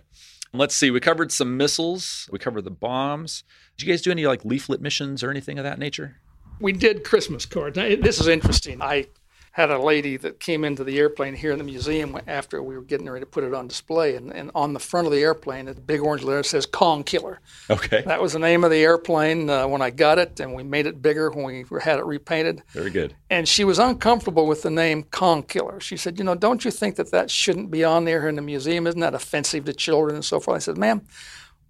[0.53, 0.91] Let's see.
[0.91, 2.27] We covered some missiles.
[2.31, 3.43] We covered the bombs.
[3.77, 6.17] Did you guys do any like leaflet missions or anything of that nature?
[6.61, 7.75] we did Christmas cards.
[7.75, 8.81] Now, this is interesting.
[8.81, 9.07] I
[9.51, 12.81] had a lady that came into the airplane here in the museum after we were
[12.81, 15.67] getting ready to put it on display, and, and on the front of the airplane,
[15.67, 18.01] a big orange letter says "Kong Killer." Okay.
[18.03, 20.85] That was the name of the airplane uh, when I got it, and we made
[20.85, 22.63] it bigger when we had it repainted.
[22.69, 23.13] Very good.
[23.29, 25.81] And she was uncomfortable with the name Kong Killer.
[25.81, 28.41] She said, "You know, don't you think that that shouldn't be on there in the
[28.41, 28.87] museum?
[28.87, 31.01] Isn't that offensive to children and so forth?" I said, "Ma'am,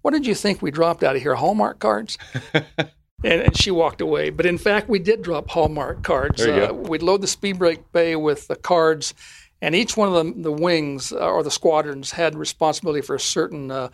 [0.02, 1.34] what did you think we dropped out of here?
[1.34, 2.16] Hallmark cards?"
[3.24, 4.30] and, and she walked away.
[4.30, 6.40] But in fact, we did drop Hallmark cards.
[6.70, 9.14] Uh, we'd load the speed brake bay with the cards,
[9.60, 13.20] and each one of the, the wings uh, or the squadrons had responsibility for a
[13.20, 13.88] certain uh,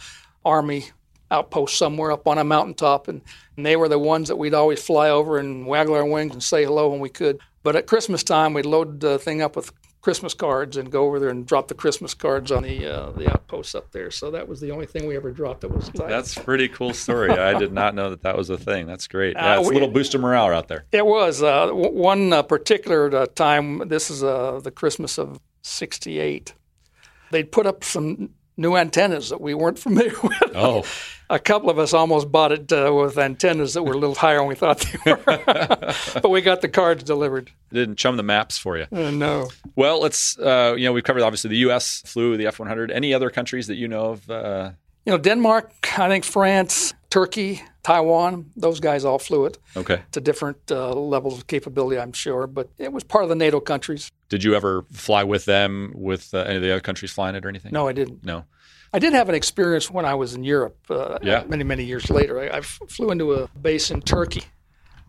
[0.45, 0.87] army
[1.31, 3.21] outpost somewhere up on a mountaintop, and,
[3.57, 6.43] and they were the ones that we'd always fly over and waggle our wings and
[6.43, 7.38] say hello when we could.
[7.62, 11.19] But at Christmas time, we'd load the thing up with Christmas cards and go over
[11.19, 14.11] there and drop the Christmas cards on the uh, the outposts up there.
[14.11, 16.09] So that was the only thing we ever dropped that was exciting.
[16.09, 17.31] That's a pretty cool story.
[17.31, 18.87] I did not know that that was a thing.
[18.87, 19.37] That's great.
[19.37, 20.85] Uh, Yeah, it's a little boost of morale out there.
[20.93, 23.89] It was uh, w- one uh, particular uh, time.
[23.89, 26.55] This is uh, the Christmas of '68.
[27.31, 30.55] They'd put up some new antennas that we weren't familiar with.
[30.55, 30.85] Oh,
[31.31, 34.38] A couple of us almost bought it uh, with antennas that were a little higher
[34.38, 35.21] than we thought they were,
[36.23, 37.51] but we got the cards delivered.
[37.71, 38.87] didn't chum the maps for you.
[38.90, 42.03] Uh, no, Well, let's, uh, you know, we've covered obviously the U.S.
[42.07, 42.90] flew the F 100.
[42.90, 44.31] Any other countries that you know of?
[44.31, 44.71] Uh,
[45.05, 48.51] you know Denmark, I think France, Turkey, Taiwan.
[48.57, 50.03] Those guys all flew it okay.
[50.12, 53.61] to different uh, levels of capability, I'm sure, but it was part of the NATO
[53.61, 54.11] countries.
[54.29, 57.44] Did you ever fly with them, with uh, any of the other countries flying it
[57.44, 57.73] or anything?
[57.73, 58.25] No, I didn't.
[58.25, 58.44] No.
[58.92, 60.79] I did have an experience when I was in Europe.
[60.90, 61.44] Uh, Yeah.
[61.47, 64.44] Many many years later, I flew into a base in Turkey,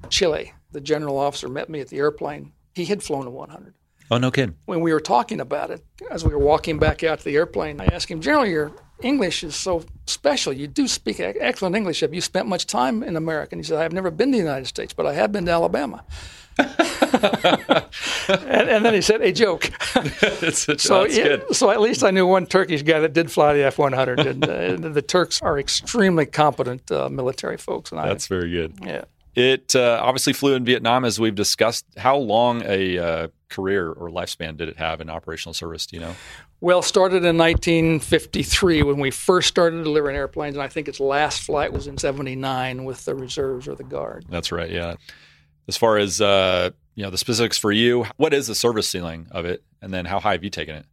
[0.03, 0.51] Cigli.
[0.71, 2.53] The general officer met me at the airplane.
[2.75, 3.73] He had flown a 100.
[4.12, 4.55] Oh, no kidding.
[4.65, 7.79] When we were talking about it, as we were walking back out to the airplane,
[7.79, 10.53] I asked him, General, your English is so special.
[10.53, 12.01] You do speak excellent English.
[12.01, 13.49] Have you spent much time in America?
[13.53, 15.51] And he said, I've never been to the United States, but I have been to
[15.51, 16.03] Alabama.
[16.59, 19.71] and, and then he said, a joke.
[20.41, 21.55] It's, it's, So, good.
[21.55, 24.19] so at least I knew one Turkish guy that did fly the F 100.
[24.19, 27.91] And uh, the Turks are extremely competent uh, military folks.
[27.91, 28.73] And I, That's very good.
[28.83, 29.03] yeah.
[29.35, 31.85] It uh, obviously flew in Vietnam, as we've discussed.
[31.97, 35.85] How long a uh, career or lifespan did it have in operational service?
[35.85, 36.15] Do you know?
[36.61, 41.41] Well, started in 1953 when we first started delivering airplanes, and I think its last
[41.41, 44.25] flight was in 79 with the reserves or the guard.
[44.29, 44.69] That's right.
[44.69, 44.95] Yeah.
[45.69, 49.27] As far as uh, you know, the specifics for you, what is the service ceiling
[49.31, 50.85] of it, and then how high have you taken it?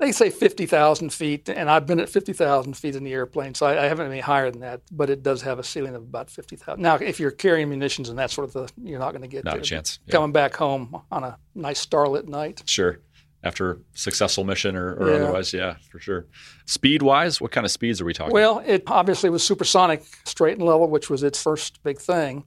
[0.00, 3.84] They say 50,000 feet, and I've been at 50,000 feet in the airplane, so I,
[3.84, 6.30] I haven't been any higher than that, but it does have a ceiling of about
[6.30, 6.80] 50,000.
[6.80, 9.44] Now, if you're carrying munitions and that sort of thing, you're not going to get
[9.44, 9.98] Not a chance.
[10.06, 10.12] Yeah.
[10.12, 12.62] Coming back home on a nice starlit night.
[12.66, 13.00] Sure.
[13.44, 15.16] After a successful mission or, or Yeah.
[15.16, 16.26] otherwise, yeah, for sure.
[16.66, 18.32] Speed wise, what kind of speeds are we talking?
[18.34, 22.44] Well, it obviously was supersonic, straight and level, which was its first big thing.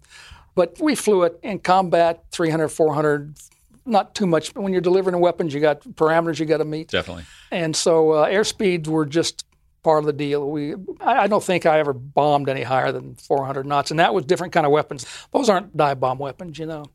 [0.53, 3.35] But we flew it in combat, 300, 400,
[3.85, 4.53] not too much.
[4.55, 6.89] When you're delivering weapons, you got parameters you got to meet.
[6.89, 7.25] Definitely.
[7.51, 9.45] And so uh, airspeeds were just
[9.83, 10.49] part of the deal.
[10.49, 14.13] We, I, I don't think I ever bombed any higher than 400 knots, and that
[14.13, 15.05] was different kind of weapons.
[15.31, 16.85] Those aren't dive bomb weapons, you know.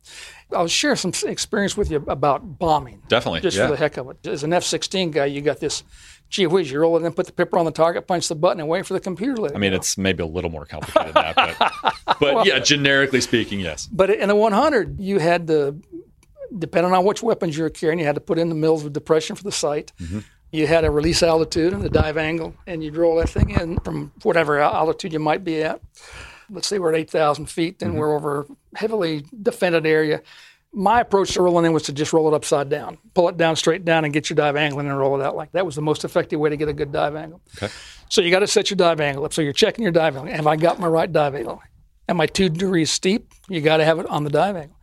[0.51, 3.41] I'll share some experience with you about bombing, Definitely.
[3.41, 3.65] just yeah.
[3.65, 4.25] for the heck of it.
[4.27, 5.83] As an F-16 guy, you got this.
[6.29, 8.59] Gee whiz, you roll it in, put the pipper on the target, punch the button,
[8.59, 11.23] and wait for the computer to I mean, it's maybe a little more complicated than
[11.23, 11.57] that,
[12.05, 13.87] but, but yeah, generically speaking, yes.
[13.87, 15.81] But in the 100, you had to,
[16.57, 18.93] depending on which weapons you were carrying, you had to put in the mils of
[18.93, 19.91] depression for the sight.
[19.99, 20.19] Mm-hmm.
[20.51, 23.79] You had a release altitude and the dive angle, and you'd roll that thing in
[23.79, 25.81] from whatever altitude you might be at.
[26.49, 27.97] Let's say we're at 8,000 feet, then mm-hmm.
[27.97, 30.21] we're over a heavily defended area.
[30.71, 33.55] My approach to rolling in was to just roll it upside down, pull it down
[33.55, 35.65] straight down, and get your dive angle in and roll it out like that.
[35.65, 37.41] was the most effective way to get a good dive angle.
[37.57, 37.71] Okay.
[38.09, 39.33] So you got to set your dive angle up.
[39.33, 40.33] So you're checking your dive angle.
[40.33, 41.61] Have I got my right dive angle?
[42.09, 43.33] Am I two degrees steep?
[43.49, 44.77] You got to have it on the dive angle.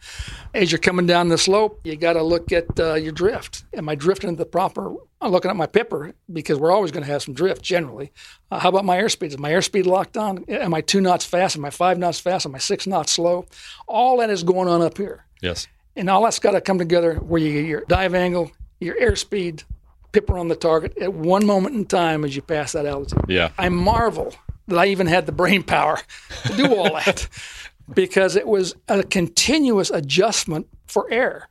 [0.53, 3.65] As you're coming down the slope, you got to look at uh, your drift.
[3.75, 4.95] Am I drifting at the proper?
[5.21, 8.13] I'm looking at my pipper because we're always going to have some drift generally.
[8.51, 9.29] Uh, how about my airspeed?
[9.29, 10.45] Is my airspeed locked on?
[10.49, 11.57] Am I two knots fast?
[11.57, 12.45] Am I five knots fast?
[12.45, 13.47] Am I six knots slow?
[13.89, 15.25] All that is going on up here.
[15.41, 15.67] Yes.
[15.97, 19.65] And all that's got to come together where you get your dive angle, your airspeed,
[20.13, 23.25] pipper on the target at one moment in time as you pass that altitude.
[23.29, 23.51] Yeah.
[23.59, 24.35] I marvel
[24.69, 25.99] that I even had the brain power
[26.47, 27.29] to do all that
[27.95, 31.49] because it was a continuous adjustment for air.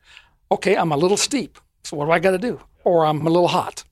[0.50, 2.60] Okay, I'm a little steep, so what do I got to do?
[2.84, 3.84] Or I'm a little hot.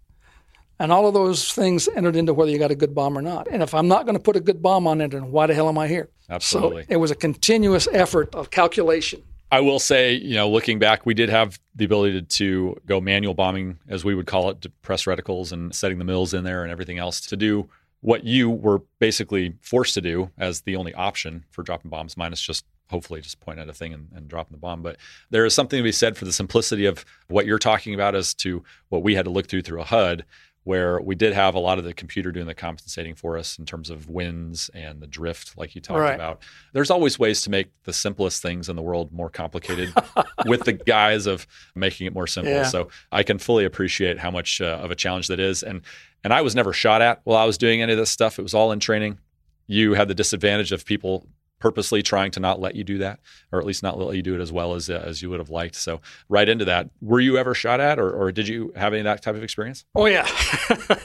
[0.79, 3.47] And all of those things entered into whether you got a good bomb or not.
[3.49, 5.55] And if I'm not going to put a good bomb on it, then why the
[5.55, 6.09] hell am I here?
[6.29, 6.83] Absolutely.
[6.83, 9.23] So it was a continuous effort of calculation.
[9.53, 13.01] I will say, you know, looking back, we did have the ability to, to go
[13.01, 16.43] manual bombing, as we would call it, to press reticles and setting the mils in
[16.43, 17.69] there and everything else to do
[18.03, 22.41] what you were basically forced to do as the only option for dropping bombs, minus
[22.41, 24.83] just hopefully just point at a thing and, and dropping the bomb.
[24.83, 24.99] But
[25.31, 28.35] there is something to be said for the simplicity of what you're talking about as
[28.35, 30.25] to what we had to look through through a HUD
[30.65, 33.65] where we did have a lot of the computer doing the compensating for us in
[33.67, 36.15] terms of winds and the drift, like you talked Right.
[36.15, 36.41] about.
[36.73, 39.93] There's always ways to make the simplest things in the world more complicated
[40.47, 42.53] with the guise of making it more simple.
[42.53, 42.63] Yeah.
[42.63, 45.65] So I can fully appreciate how much uh, of a challenge that is.
[45.65, 45.83] And
[46.25, 48.39] and I was never shot at while I was doing any of this stuff.
[48.39, 49.19] It was all in training.
[49.67, 51.27] You had the disadvantage of people
[51.59, 53.21] purposely trying to not let you do that,
[53.53, 55.39] or at least not let you do it as well as uh, as you would
[55.39, 55.77] have liked.
[55.77, 59.01] So right into that, were you ever shot at, or, or did you have any
[59.01, 59.85] of that type of experience?
[59.95, 60.27] Oh yeah,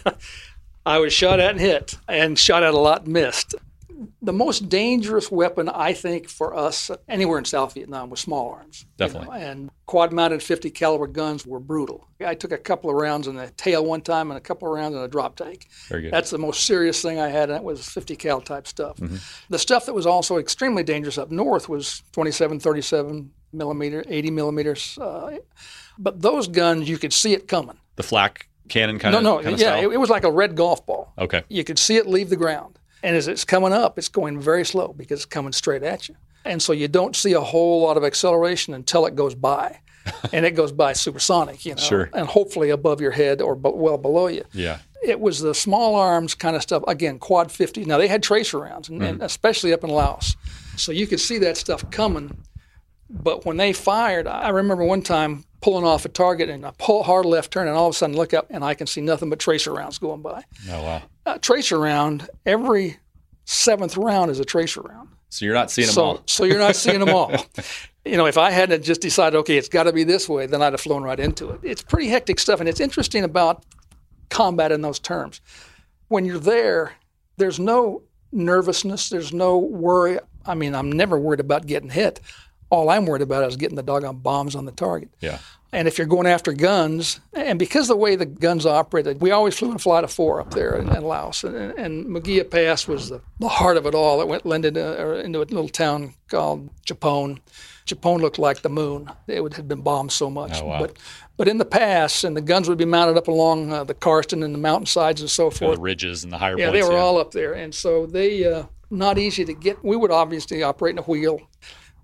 [0.85, 3.55] I was shot at and hit, and shot at a lot and missed.
[4.21, 8.81] The most dangerous weapon, I think, for us anywhere in South Vietnam was small arms.
[8.83, 9.27] you Definitely.
[9.39, 12.07] know, and quad-mounted 50 caliber guns were brutal.
[12.25, 14.73] I took a couple of rounds in the tail one time and a couple of
[14.73, 15.67] rounds in a drop tank.
[15.89, 16.13] Very good.
[16.13, 18.97] That's the most serious thing I had, and that was 50 cal type stuff.
[18.97, 19.15] Mm-hmm.
[19.49, 24.97] The stuff that was also extremely dangerous up north was 27, 37 millimeter, 80 millimeters.
[24.99, 25.37] Uh,
[25.97, 27.77] but those guns, you could see it coming.
[27.95, 30.85] the flak cannon kind No, of no, yeah, it, it was like a red golf
[30.85, 31.13] ball.
[31.17, 31.43] okay.
[31.47, 32.76] You could see it leave the ground.
[33.03, 36.15] And as it's coming up, it's going very slow because it's coming straight at you.
[36.45, 39.79] And so you don't see a whole lot of acceleration until it goes by.
[40.31, 42.09] and it goes by supersonic, you know, Sure.
[42.13, 44.45] and hopefully above your head or b- well below you.
[44.53, 44.77] Yeah.
[45.03, 46.81] It was the small arms kind of stuff.
[46.87, 47.83] Again, quad 50.
[47.83, 49.09] Now they had tracer rounds, and, Mm-hmm.
[49.15, 50.37] and especially up in Laos.
[50.77, 52.37] So you could see that stuff coming.
[53.09, 57.03] But when they fired, I remember one time pulling off a target and I pull
[57.03, 59.29] hard left turn, and all of a sudden look up and I can see nothing
[59.29, 60.43] but tracer rounds going by.
[60.69, 61.01] Oh wow.
[61.25, 62.97] A tracer round, every
[63.45, 65.09] seventh round is a tracer round.
[65.29, 66.21] So you're not seeing them So, all.
[66.25, 67.33] so you're not seeing them all.
[68.05, 70.61] You know, if I hadn't just decided, okay, it's got to be this way, then
[70.61, 71.59] I'd have flown right into it.
[71.61, 73.65] It's pretty hectic stuff, and it's interesting about
[74.29, 75.41] combat in those terms.
[76.07, 76.93] When you're there,
[77.35, 80.19] there's no nervousness, there's no worry.
[80.45, 82.21] I mean, I'm never worried about getting hit.
[82.69, 85.09] All I'm worried about is getting the doggone bombs on the target.
[85.21, 85.39] Yeah.
[85.73, 89.31] And if you're going after guns, and because of the way the guns operated, we
[89.31, 91.43] always flew in a flight of four up there in, in Laos.
[91.43, 94.21] And, and Mu Gia Pass was the, the heart of it all.
[94.21, 97.39] It went landed uh, into a little town called Tchepone.
[97.85, 99.11] Tchepone looked like the moon.
[99.27, 100.61] It would, had been bombed so much.
[100.61, 100.79] Oh, wow.
[100.79, 100.97] But
[101.35, 104.33] but in the pass, and the guns would be mounted up along uh, the karst
[104.33, 105.75] and the mountainsides and so forth.
[105.75, 106.87] The ridges and the higher Yeah, points.
[106.87, 109.83] they were all up there, and so they uh, not easy to get.
[109.83, 111.41] We would obviously operate in a wheel.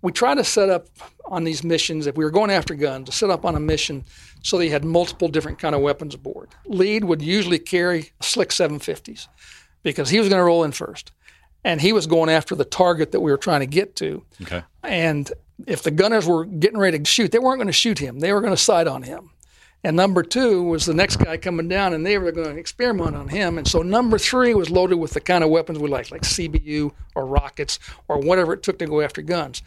[0.03, 0.87] We try to set up
[1.25, 4.03] on these missions if we were going after guns to set up on a mission
[4.43, 6.49] so they had multiple different kind of weapons aboard.
[6.65, 9.29] Lead would usually carry slick 750s
[9.81, 11.13] because he was going to roll in first,
[11.63, 14.23] and he was going after the target that we were trying to get to.
[14.41, 14.63] Okay.
[14.83, 15.31] And
[15.67, 18.19] if the gunners were getting ready to shoot, they weren't going to shoot him.
[18.19, 19.29] They were going to sight on him.
[19.85, 23.15] And number two was the next guy coming down, and they were going to experiment
[23.15, 23.57] on him.
[23.57, 26.91] And so number three was loaded with the kind of weapons we like, like CBU
[27.15, 29.61] or rockets or whatever it took to go after guns.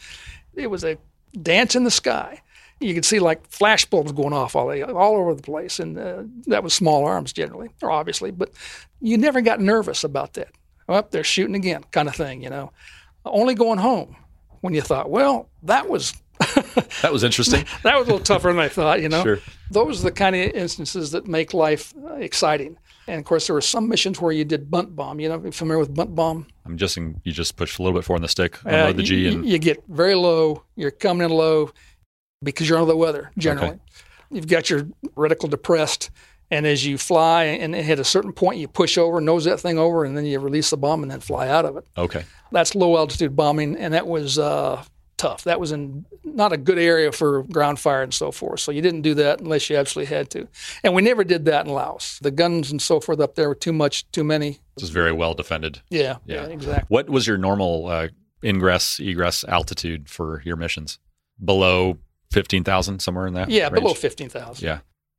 [0.54, 0.96] It was a
[1.40, 2.40] dance in the sky.
[2.80, 6.22] You could see like flash bulbs going off all, all over the place, and uh,
[6.46, 8.30] that was small arms generally, or obviously.
[8.30, 8.50] But
[9.00, 10.48] you never got nervous about that.
[10.88, 12.72] Up they're shooting again, kind of thing, you know.
[13.24, 14.16] Only going home
[14.60, 16.14] when you thought, well, that was
[17.02, 17.64] That was interesting.
[17.82, 19.22] that was a little tougher than I thought, you know.
[19.22, 19.38] Sure.
[19.70, 22.78] Those are the kind of instances that make life uh, exciting.
[23.06, 25.20] And of course, there were some missions where you did bunt bomb.
[25.20, 26.46] You know, you familiar with bunt bomb?
[26.64, 29.16] I'm just you just push a little bit forward on the stick, Uh, the G,
[29.26, 30.64] you, and you get very low.
[30.74, 31.70] You're coming in low
[32.42, 33.68] because you're under the weather generally.
[33.70, 33.80] Okay.
[34.30, 34.82] You've got your
[35.16, 36.10] reticle depressed,
[36.50, 39.78] and as you fly and hit a certain point, you push over, nose that thing
[39.78, 41.86] over, and then you release the bomb and then fly out of it.
[41.96, 42.24] okay.
[42.50, 44.82] That's low altitude bombing, and that was uh,
[45.16, 45.44] tough.
[45.44, 48.60] That was in not a good area for ground fire and so forth.
[48.60, 50.48] So you didn't do that unless you absolutely had to.
[50.84, 52.18] And we never did that in Laos.
[52.20, 54.58] The guns and so forth up there were too much, too many.
[54.76, 55.80] This is very well defended.
[55.90, 56.42] Yeah, Yeah.
[56.46, 56.86] yeah, exactly.
[56.88, 58.08] What was your normal uh,
[58.44, 60.98] ingress egress altitude for your missions?
[61.42, 61.98] Below
[62.30, 63.50] fifteen thousand, somewhere in that.
[63.50, 63.74] Yeah, range?
[63.74, 64.64] below fifteen thousand.
[64.66, 64.78] Yeah.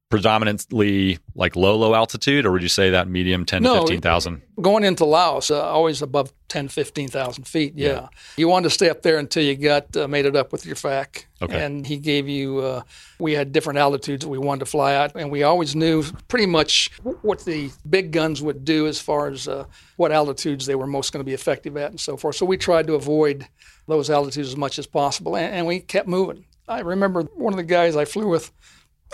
[0.09, 4.41] Predominantly like low, low altitude, or would you say that medium 10 No, to 15,000?
[4.61, 7.73] Going into Laos, uh, always above 10, 15,000 feet.
[7.75, 8.07] Yeah.
[8.37, 10.75] You wanted to stay up there until you got uh, made it up with your
[10.75, 11.27] FAC.
[11.41, 11.63] Okay.
[11.63, 12.81] And he gave you, uh,
[13.19, 15.15] we had different altitudes that we wanted to fly at.
[15.15, 16.89] And we always knew pretty much
[17.21, 19.65] what the big guns would do as far as uh,
[19.97, 22.35] what altitudes they were most going to be effective at and so forth.
[22.35, 23.47] So we tried to avoid
[23.87, 25.35] those altitudes as much as possible.
[25.35, 26.45] And, and we kept moving.
[26.67, 28.51] I remember one of the guys I flew with,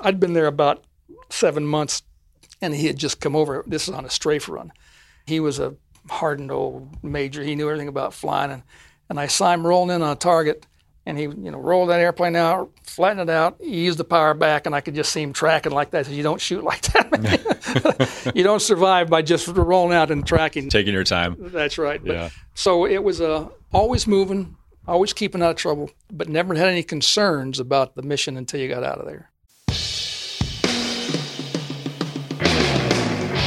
[0.01, 0.83] I'd been there about
[1.29, 2.03] seven months
[2.63, 3.63] and he had just come over.
[3.67, 4.71] This is on a strafe run.
[5.25, 5.75] He was a
[6.09, 7.43] hardened old major.
[7.43, 8.63] He knew everything about flying, and,
[9.09, 10.65] and I saw him rolling in on a target,
[11.05, 14.33] and he you know rolled that airplane out, flattened it out, he used the power
[14.33, 16.05] back, and I could just see him tracking like that.
[16.05, 18.31] Said, you don't shoot like that.
[18.35, 20.69] you don't survive by just rolling out and tracking.
[20.69, 21.35] Taking your time.
[21.37, 22.01] That's right.
[22.03, 22.29] But, Yeah.
[22.55, 24.55] So it was uh, always moving,
[24.87, 28.69] always keeping out of trouble, but never had any concerns about the mission until you
[28.69, 29.31] got out of there.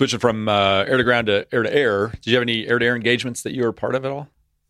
[0.00, 2.78] Switching from uh, air to ground to air to air, did you have any air
[2.78, 4.28] to air engagements that you were part of at all?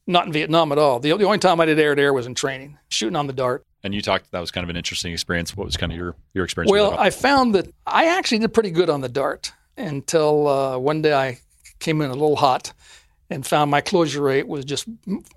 [0.08, 0.98] Not in Vietnam at all.
[0.98, 3.32] The, the only time I did air to air was in training, shooting on the
[3.32, 3.64] dart.
[3.84, 5.56] And you talked that was kind of an interesting experience.
[5.56, 6.72] What was kind of your your experience?
[6.72, 6.98] Well.
[6.98, 11.14] I found that I actually did pretty good on the dart until uh, one day
[11.14, 11.38] I
[11.78, 12.72] came in a little hot
[13.30, 14.88] and found my closure rate was just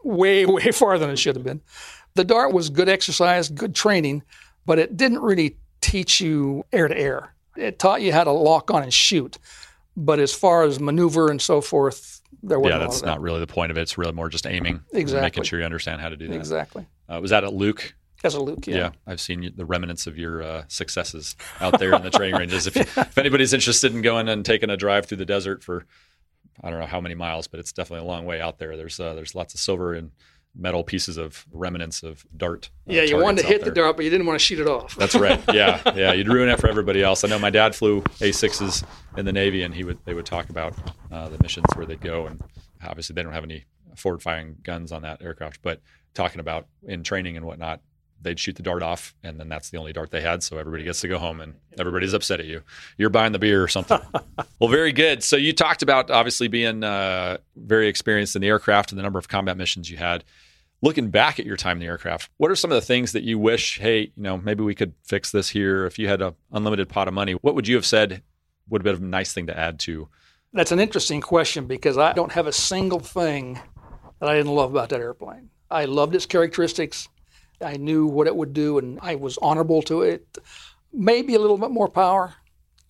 [0.03, 1.61] way, way farther than it should have been.
[2.15, 4.23] The dart was good exercise, good training,
[4.65, 7.35] but it didn't really teach you air to air.
[7.55, 9.37] It taught you how to lock on and shoot.
[9.95, 13.07] But as far as maneuver and so forth, there wasn't yeah, a lot that's that.
[13.07, 13.81] not really the point of it.
[13.81, 15.21] It's really more just aiming, Exactly.
[15.21, 16.35] making sure you understand how to do that.
[16.35, 16.87] Exactly.
[17.07, 17.93] Uh, was that at Luke?
[18.23, 18.75] As a Luke, yeah.
[18.75, 18.89] yeah.
[19.05, 22.67] I've seen the remnants of your uh, successes out there in the training ranges.
[22.67, 25.85] If, if anybody's interested in going and taking a drive through the desert for,
[26.63, 28.77] I don't know how many miles, but it's definitely a long way out there.
[28.77, 30.11] There's uh, there's lots of silver and
[30.55, 32.69] metal pieces of remnants of dart.
[32.87, 33.85] uh, Yeah, you wanted to hit the there.
[33.85, 34.95] dart, but you didn't want to shoot it off.
[34.95, 35.39] That's right.
[35.53, 36.13] Yeah, yeah.
[36.13, 37.23] You'd ruin it for everybody else.
[37.23, 38.83] I know my dad flew A6s
[39.17, 40.73] in the Navy, and he would they would talk about
[41.11, 42.41] uh, the missions where they'd go, and
[42.85, 45.79] obviously they don't have any forward firing guns on that aircraft, but
[46.13, 47.81] talking about in training and whatnot,
[48.21, 50.83] they'd shoot the dart off, and then that's the only dart they had, so everybody
[50.83, 52.61] gets to go home, and everybody's upset at you.
[52.97, 53.99] You're buying the beer or something.
[54.59, 55.23] well, very good.
[55.23, 59.19] So you talked about obviously being uh, very experienced in the aircraft and the number
[59.19, 60.23] of combat missions you had
[60.83, 63.23] looking back at your time in the aircraft, what are some of the things that
[63.23, 65.85] you wish, hey, you know, maybe we could fix this here?
[65.85, 68.21] If you had an unlimited pot of money, what would you have said
[68.69, 70.09] would have been a nice thing to add to?
[70.51, 73.59] That's an interesting question because I don't have a single thing
[74.19, 75.49] that I didn't love about that airplane.
[75.71, 77.07] I loved its characteristics.
[77.61, 80.37] I knew what it would do, and I was honorable to it.
[80.91, 82.35] Maybe a little bit more power,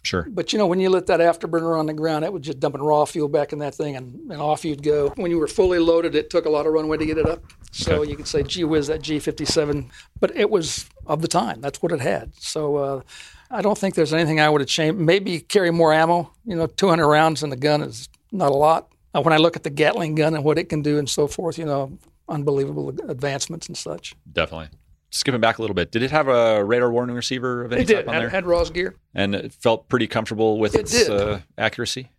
[0.03, 0.27] Sure.
[0.29, 2.81] but you know, when you lit that afterburner on the ground, it was just dumping
[2.81, 5.13] raw fuel back in that thing, and, and off you'd go.
[5.15, 7.41] When you were fully loaded, it took a lot of runway to get it up.
[7.71, 8.11] So Okay.
[8.11, 9.89] you could say, gee whiz, that J57.
[10.19, 11.61] But it was of the time.
[11.61, 12.33] That's what it had.
[12.35, 13.01] So uh,
[13.49, 14.99] I don't think there's anything I would have changed.
[14.99, 16.31] Maybe carry more ammo.
[16.45, 18.89] You know, 200 rounds in the gun is not a lot.
[19.15, 21.27] Uh, when I look at the Gatling gun and what it can do and so
[21.27, 21.97] forth, you know,
[22.27, 24.15] unbelievable advancements and such.
[24.31, 24.69] Definitely.
[25.15, 27.87] Skipping back a little bit, did it have a radar warning receiver of any It
[27.87, 27.95] did.
[27.97, 28.29] type on Had, there?
[28.29, 28.95] had RHAWS gear.
[29.13, 31.07] and it felt pretty comfortable with It its.
[31.07, 32.09] Uh, accuracy?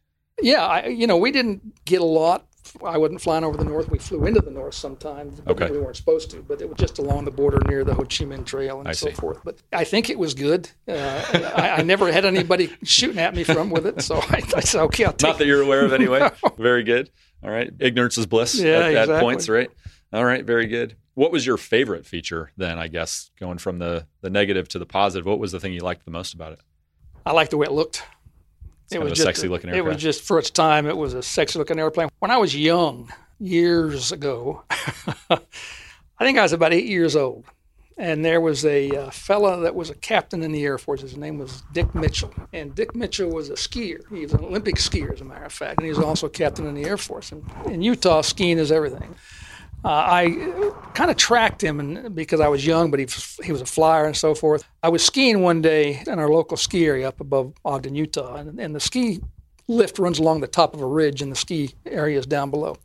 [0.41, 2.47] Yeah, I, you know, we didn't get a lot.
[2.85, 3.91] I wasn't flying over the north.
[3.91, 5.71] We flew into the north sometimes, but Okay.
[5.73, 6.43] we weren't supposed to.
[6.43, 8.93] But it was just along the border near the Ho Chi Minh Trail and I
[8.93, 9.13] so see.
[9.13, 9.41] forth.
[9.45, 10.71] But I think it was good.
[10.89, 14.61] Uh, I, I never had anybody shooting at me from with it, so I, I
[14.61, 16.31] said, okay, I'll take Not that you're aware of anyway.
[16.59, 17.11] Very good.
[17.43, 17.71] All right.
[17.81, 19.71] Ignorance is bliss Yeah, at, at points, right?
[20.13, 20.45] All right.
[20.45, 20.97] Very good.
[21.15, 24.87] What was your favorite feature then, I guess, going from the, the negative to the
[24.87, 25.27] positive?
[25.27, 26.61] What was the thing you liked the most about it?
[27.25, 28.03] I liked the way it looked.
[28.91, 29.87] It kind of a just sexy-looking airplane.
[29.87, 30.87] It was just for its time.
[30.87, 32.09] It was a sexy looking airplane.
[32.19, 35.39] When I was young, years ago, I
[36.21, 37.45] think I was about eight years old,
[37.97, 41.01] and there was a uh, fella that was a captain in the Air Force.
[41.01, 44.01] His name was Dick Mitchell, and Dick Mitchell was a skier.
[44.11, 46.31] He was an Olympic skier, as a matter of fact, and he was also a
[46.31, 47.33] captain in the Air Force.
[47.33, 49.15] And in Utah, skiing is everything.
[49.85, 53.07] Uh, I kind of tracked him and, because I was young, but he,
[53.45, 54.65] he was a flyer and so forth.
[54.83, 58.59] I was skiing one day in our local ski area up above Ogden, Utah, and,
[58.59, 59.21] and the ski
[59.69, 62.79] lift runs along the top of a ridge, and the ski area is down below.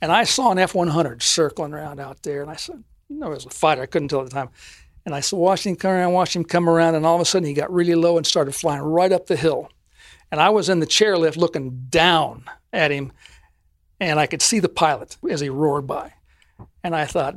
[0.00, 3.34] And I saw an F 100 circling around out there, and I said, know, it
[3.34, 4.50] was a fighter, I couldn't tell at the time.
[5.04, 7.48] And I watched him come around, watched him come around, and all of a sudden
[7.48, 9.70] he got really low and started flying right up the hill.
[10.30, 13.12] And I was in the chairlift looking down at him,
[13.98, 16.12] and I could see the pilot as he roared by.
[16.82, 17.36] And I thought,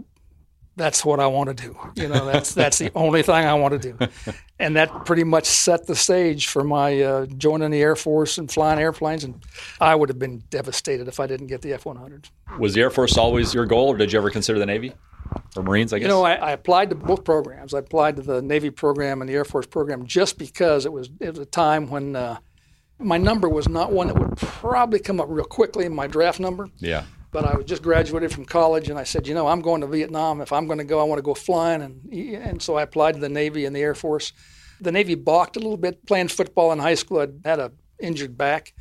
[0.76, 1.78] that's what I want to do.
[1.96, 4.34] You know, that's that's the only thing I want to do.
[4.60, 8.50] And that pretty much set the stage for my uh, joining the Air Force and
[8.50, 9.26] flying airplanes.
[9.26, 9.44] And
[9.82, 12.30] I would have been devastated if I didn't get the F 100.
[12.60, 14.94] Was the Air Force always your goal, or did you ever consider the Navy
[15.58, 15.92] or Marines?
[15.92, 16.04] I guess.
[16.04, 17.74] You know, I, I applied to both programs.
[17.74, 21.10] I applied to the Navy program and the Air Force program just because it was
[21.20, 22.38] it was a time when uh,
[23.00, 26.40] my number was not one that would probably come up real quickly in my draft
[26.40, 26.70] number.
[26.78, 27.04] yeah.
[27.34, 29.88] But I was just graduated from college, and I said, you know, I'm going to
[29.88, 30.40] Vietnam.
[30.40, 33.16] If I'm going to go, I want to go flying, and and so I applied
[33.16, 34.32] to the Navy and the Air Force.
[34.80, 37.22] The Navy balked a little bit playing football in high school.
[37.22, 38.74] I had a injured back,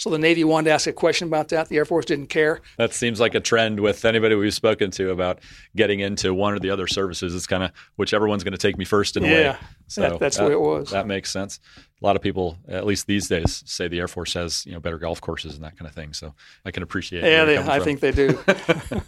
[0.00, 1.68] so the Navy wanted to ask a question about that.
[1.68, 2.62] The Air Force didn't care.
[2.78, 5.40] That seems like a trend with anybody we've spoken to about
[5.76, 7.34] getting into one or the other services.
[7.34, 9.42] It's kind of whichever one's going to take me first in a way.
[9.42, 9.56] Yeah,
[9.96, 10.90] that- that's the way it was.
[10.90, 11.60] That makes sense.
[11.76, 14.80] A lot of people, at least these days, say the Air Force has you know
[14.80, 16.14] better golf courses and that kind of thing.
[16.14, 16.34] So
[16.64, 17.22] I can appreciate.
[17.22, 17.30] It.
[17.30, 17.84] Yeah, they, I from.
[17.84, 18.38] think they do.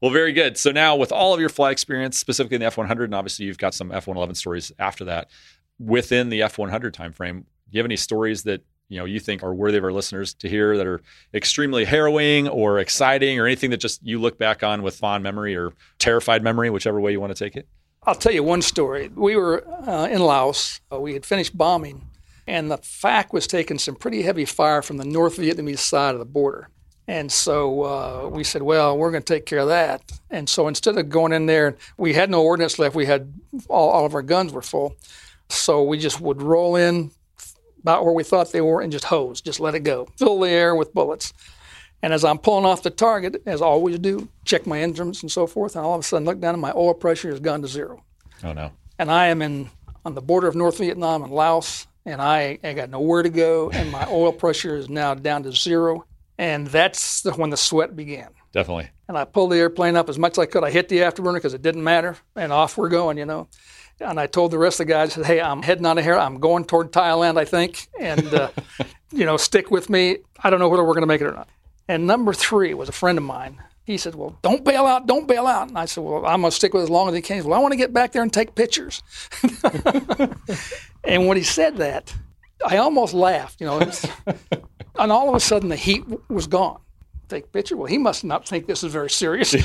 [0.00, 0.56] Well, very good.
[0.56, 3.44] So now, with all of your flight experience, specifically in the F 100, and obviously
[3.44, 5.28] you've got some F 111 stories after that,
[5.78, 9.42] within the F 100 timeframe, do you have any stories that you know you think
[9.42, 11.00] are worthy of our listeners to hear that are
[11.32, 15.56] extremely harrowing or exciting or anything that just you look back on with fond memory
[15.56, 17.66] or terrified memory, whichever way you want to take it?
[18.02, 19.10] I'll tell you one story.
[19.14, 20.80] We were uh, in Laos.
[20.92, 22.08] Uh, we had finished bombing,
[22.46, 26.18] and the FAC was taking some pretty heavy fire from the North Vietnamese side of
[26.18, 26.68] the border.
[27.06, 30.12] And so uh, we said, well, we're going to take care of that.
[30.30, 32.94] And so instead of going in there, we had no ordnance left.
[32.94, 33.32] We had
[33.68, 34.94] all, all of our guns were full.
[35.48, 37.10] So we just would roll in
[37.80, 40.48] about where we thought they were and just hose, just let it go, fill the
[40.48, 41.32] air with bullets.
[42.02, 45.30] And as I'm pulling off the target, as I always do, check my engines and
[45.30, 47.62] so forth, and all of a sudden look down and my oil pressure has gone
[47.62, 48.02] to zero.
[48.42, 48.72] Oh no!
[48.98, 49.68] And I am in
[50.04, 53.70] on the border of North Vietnam and Laos, and I, I got nowhere to go,
[53.70, 56.06] and my oil pressure is now down to zero.
[56.38, 58.28] And that's the, when the sweat began.
[58.52, 58.88] Definitely.
[59.08, 60.64] And I pulled the airplane up as much as I could.
[60.64, 63.48] I hit the afterburner because it didn't matter, and off we're going, you know.
[64.00, 66.18] And I told the rest of the guys, "Hey, I'm heading out of here.
[66.18, 68.50] I'm going toward Thailand, I think, and uh,
[69.12, 70.18] you know, stick with me.
[70.42, 71.48] I don't know whether we're going to make it or not."
[71.88, 73.60] And number three was a friend of mine.
[73.90, 75.68] He said, Well, don't bail out, don't bail out.
[75.68, 77.36] And I said, Well, I'm going to stick with it as long as he can.
[77.36, 79.02] He said, Well, I want to get back there and take pictures.
[81.04, 82.14] and when he said that,
[82.64, 83.80] I almost laughed, you know.
[84.96, 86.78] and all of a sudden, the heat was gone.
[87.30, 87.76] Take picture?
[87.76, 89.54] Well, he must not think this is very serious.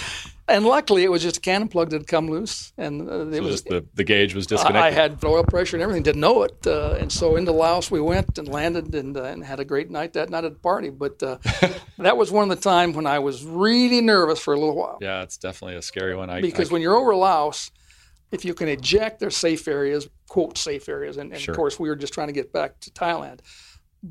[0.48, 3.34] and luckily, it was just a cannon plug that had come loose, and uh, it
[3.34, 4.82] So was just the, the gauge was disconnected.
[4.82, 6.66] I had oil pressure and everything, didn't know it.
[6.66, 9.90] Uh, and so into Laos we went and landed and, uh, and had a great
[9.90, 10.90] night that night at the party.
[10.90, 11.38] But uh,
[11.98, 14.98] that was one of the times when I was really nervous for a little while.
[15.02, 16.30] yeah, it's definitely a scary one.
[16.30, 17.70] I, Because I, when you're over Laos,
[18.32, 21.16] if you can eject, their safe areas, quote, safe areas.
[21.16, 21.52] And, and Sure.
[21.52, 23.40] of course, we were just trying to get back to Thailand.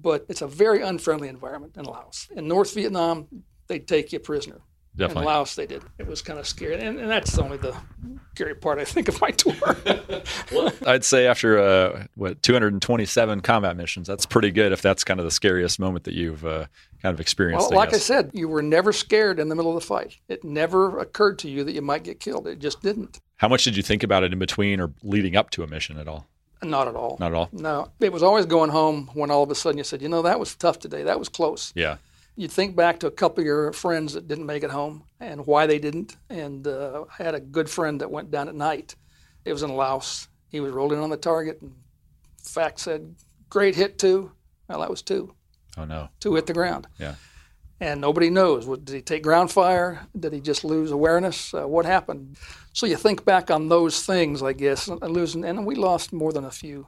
[0.02, 2.28] But it's a very unfriendly environment in Laos.
[2.36, 3.28] In North Vietnam,
[3.68, 4.62] they'd take you prisoner.
[4.98, 5.24] Definitely.
[5.24, 5.84] In Laos, they did.
[5.98, 6.76] It was kind of scary.
[6.76, 7.76] And, and that's only the
[8.34, 9.76] scary part, I think, of my tour.
[10.88, 14.72] I'd say after uh, what 227 combat missions, that's pretty good.
[14.72, 16.68] If that's kind of the scariest moment that you've uh,
[17.02, 17.72] kind of experienced.
[17.72, 18.04] Well, like I guess.
[18.04, 20.18] said, you were never scared in the middle of the fight.
[20.30, 22.48] It never occurred to you that you might get killed.
[22.48, 23.20] It just didn't.
[23.38, 25.98] how much did you think about it in between or leading up to a mission
[25.98, 26.26] at all?
[26.64, 27.18] Not at all.
[27.20, 27.50] Not at all.
[27.52, 27.92] No.
[28.00, 30.40] It was always going home when all of a sudden you said, you know, that
[30.40, 31.04] was tough today.
[31.04, 31.72] That was close.
[31.76, 31.98] Yeah.
[32.36, 35.46] You'd think back to a couple of your friends that didn't make it home and
[35.46, 36.18] why they didn't.
[36.30, 38.96] And uh, I had a good friend that went down at night.
[39.46, 40.28] It was in Laos.
[40.50, 41.74] He was rolled in on the target and
[42.44, 43.16] FAC said,
[43.50, 44.32] great hit, two.
[44.68, 45.34] Well, that was two.
[45.78, 46.10] Oh no.
[46.20, 46.88] Two hit the ground.
[46.98, 47.16] Yeah.
[47.80, 48.66] And nobody knows.
[48.66, 50.08] Did he take ground fire?
[50.18, 51.54] Did he just lose awareness?
[51.54, 52.38] Uh, what happened?
[52.74, 56.32] So you think back on those things, I guess, and losing, and we lost more
[56.32, 56.88] than a few.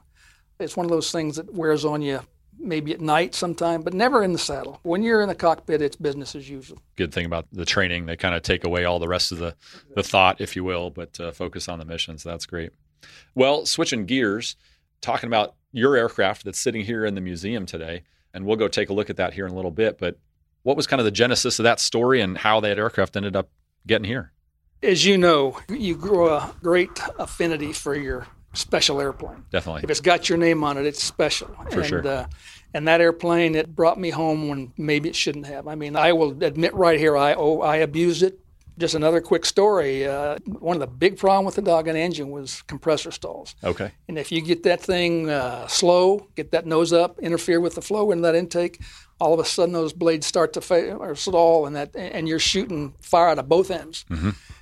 [0.58, 2.20] It's one of those things that wears on you
[2.58, 4.80] maybe at night sometime, but never in the saddle.
[4.82, 6.82] When you're in the cockpit, it's business as usual.
[6.96, 9.54] Good thing about the training, they kind of take away all the rest of the
[9.94, 12.18] the thought, if you will, but uh, focus on the mission.
[12.18, 12.70] So that's great.
[13.34, 14.56] Well, switching gears,
[15.00, 18.02] talking about your aircraft that's sitting here in the museum today,
[18.34, 19.98] and we'll go take a look at that here in a little bit.
[19.98, 20.18] But
[20.68, 23.48] what was kind of the genesis of that story and how that aircraft ended up
[23.86, 24.32] getting here?
[24.82, 29.46] As you know, you grow a great affinity for your special airplane.
[29.50, 29.80] Definitely.
[29.84, 31.48] If it's got your name on it, it's special.
[31.70, 32.06] For and, sure.
[32.06, 32.26] Uh,
[32.74, 35.66] and that airplane, it brought me home when maybe it shouldn't have.
[35.66, 38.38] I mean, I will admit right here, I oh, I abused it.
[38.78, 40.06] Just another quick story.
[40.06, 43.56] Uh, one of the big problem with the doggone engine was compressor stalls.
[43.64, 43.90] Okay.
[44.06, 47.82] And if you get that thing uh, slow, get that nose up, interfere with the
[47.82, 48.80] flow in that intake,
[49.20, 52.38] all of a sudden those blades start to fail or stall, and that and you're
[52.38, 54.04] shooting fire out of both ends.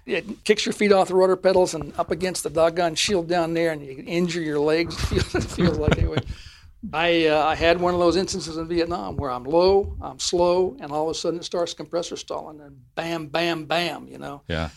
[0.06, 3.54] It kicks your feet off the rudder pedals and up against the doggone shield down
[3.54, 4.94] there, and you injure your legs.
[4.94, 6.18] It feels, it feels like anyway.
[6.92, 10.76] I uh, I had one of those instances in Vietnam where I'm low, I'm slow,
[10.80, 14.42] and all of a sudden it starts compressor stalling, and bam, bam, bam, you know
[14.48, 14.70] Yeah.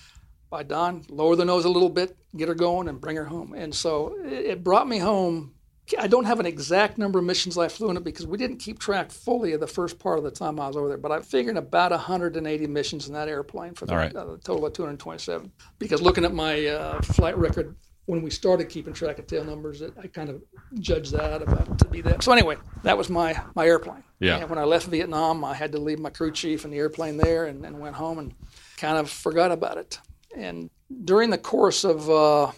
[0.50, 3.54] by Don, lower the nose a little bit, get her going, and bring her home.
[3.54, 5.54] And so it it brought me home.
[5.98, 8.58] I don't have an exact number of missions I flew in it because we didn't
[8.58, 10.98] keep track fully of the first part of the time I was over there.
[10.98, 14.16] But I'm figuring about 180 missions in that airplane for the, right.
[14.16, 15.52] uh, the total of 227.
[15.80, 17.76] Because looking at my uh, flight record
[18.10, 20.42] when we started keeping track of tail numbers, I kind of
[20.80, 22.24] judged that about to be that.
[22.24, 24.04] So anyway, that was my my airplane.
[24.20, 24.38] Yeah.
[24.38, 27.18] And when I left Vietnam, I had to leave my crew chief and the airplane
[27.18, 28.34] there, and, and went home and
[28.78, 30.00] kind of forgot about it.
[30.36, 30.72] And
[31.06, 32.52] during the course of uh,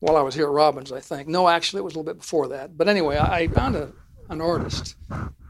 [0.00, 2.20] while I was here at Robins, I think no, actually it was a little bit
[2.20, 2.76] before that.
[2.76, 3.94] But anyway, I I found a,
[4.28, 4.94] an artist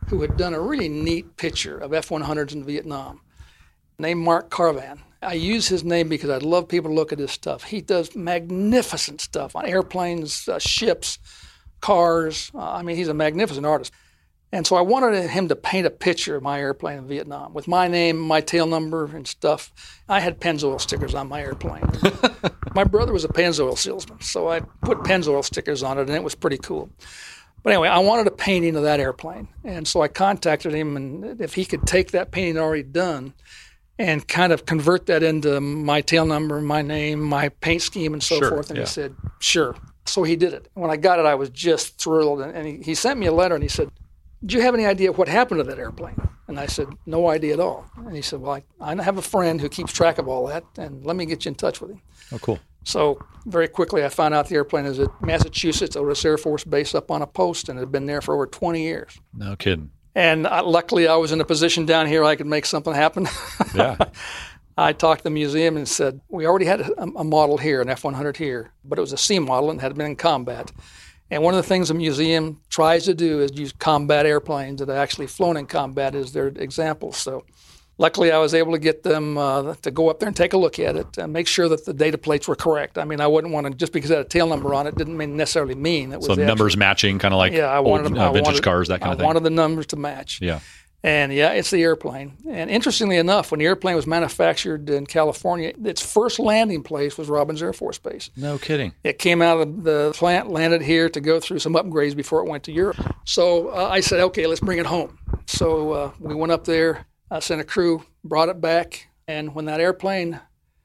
[0.07, 3.23] who had done a really neat picture of F-100s in Vietnam,
[3.99, 5.01] named Mark Karvon.
[5.27, 7.65] I use his name because I'd love people to look at his stuff.
[7.65, 11.19] He does magnificent stuff on airplanes, uh, ships,
[11.81, 12.53] cars.
[12.55, 13.93] Uh, I mean, he's a magnificent artist.
[14.53, 17.67] And so I wanted him to paint a picture of my airplane in Vietnam with
[17.67, 19.73] my name, my tail number, and stuff.
[20.09, 21.83] I had Pennzoil stickers on my airplane.
[22.75, 26.23] my brother was a Pennzoil salesman, so I put Pennzoil stickers on it, and it
[26.23, 26.89] was pretty cool.
[27.65, 31.41] But anyway, I wanted a painting of that airplane, and so I contacted him, and
[31.41, 33.35] if he could take that painting already done
[33.99, 38.23] and kind of convert that into my tail number, my name, my paint scheme, and
[38.23, 38.71] so Sure, forth.
[38.71, 38.85] And yeah.
[38.85, 39.75] he said, "Sure."
[40.05, 40.69] So he did it.
[40.75, 43.33] When I got it, I was just thrilled, and, and he, he sent me a
[43.33, 43.91] letter, and he said,
[44.45, 47.55] "Do you have any idea what happened to that airplane?" And I said, "No idea
[47.55, 50.29] at all." And he said, "Well, I, I have a friend who keeps track of
[50.29, 52.59] all that, and let me get you in touch with him." Oh, cool.
[52.85, 56.95] So very quickly, I found out the airplane is at Massachusetts Otis Air Force Base
[56.95, 59.19] up on a post, and had been there for over 20 years.
[59.35, 59.91] No kidding.
[60.17, 63.29] And I, luckily, I was in a position down here I could make something happen.
[63.75, 63.97] Yeah.
[64.79, 67.91] I talked to the museum and said, We already had a, a model here, an
[67.91, 70.73] F 100 here, but it was a C model and had been in combat.
[71.31, 74.89] And one of the things the museum tries to do is use combat airplanes that
[74.89, 77.19] have actually flown in combat as their examples.
[77.19, 77.45] So
[77.99, 80.59] luckily, I was able to get them uh, to go up there and take a
[80.59, 82.99] look at it and make sure that the data plates were correct.
[82.99, 84.95] I mean, I wouldn't want to, just because it had a tail number on it,
[84.97, 87.79] didn't mean necessarily mean it was So the numbers matching, kind of like yeah, I
[87.79, 89.25] old, wanted uh, I vintage wanted- cars, that kind I of thing.
[89.25, 90.41] I wanted the numbers to match.
[90.43, 90.61] yeah.
[91.03, 92.37] And yeah, it's the airplane.
[92.51, 97.29] And interestingly enough, when the airplane was manufactured in California, its first landing place was
[97.29, 98.29] Robins Air Force Base.
[98.37, 98.93] No kidding.
[99.05, 102.49] It came out of the plant, landed here to go through some upgrades before it
[102.49, 102.97] went to Europe.
[103.25, 105.17] So uh, I said, okay, let's bring it home.
[105.47, 109.65] So uh, we went up there, I sent a crew, brought it back, and when
[109.67, 110.41] that airplane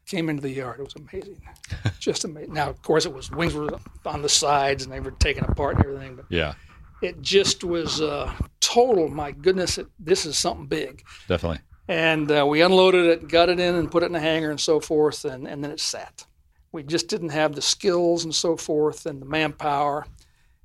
[0.08, 1.42] came into the yard, it was amazing.
[2.00, 2.54] Just amazing.
[2.54, 3.70] Now, of course, it was wings were
[4.06, 6.54] on the sides and they were taken apart and everything, but Yeah.
[7.02, 9.08] it just was uh, total.
[9.08, 11.04] My goodness, it, this is something big.
[11.28, 11.60] Definitely.
[11.88, 14.60] And uh, we unloaded it, got it in, and put it in a hangar and
[14.60, 16.26] so forth, and, and then it sat.
[16.72, 20.06] We just didn't have the skills and so forth and the manpower.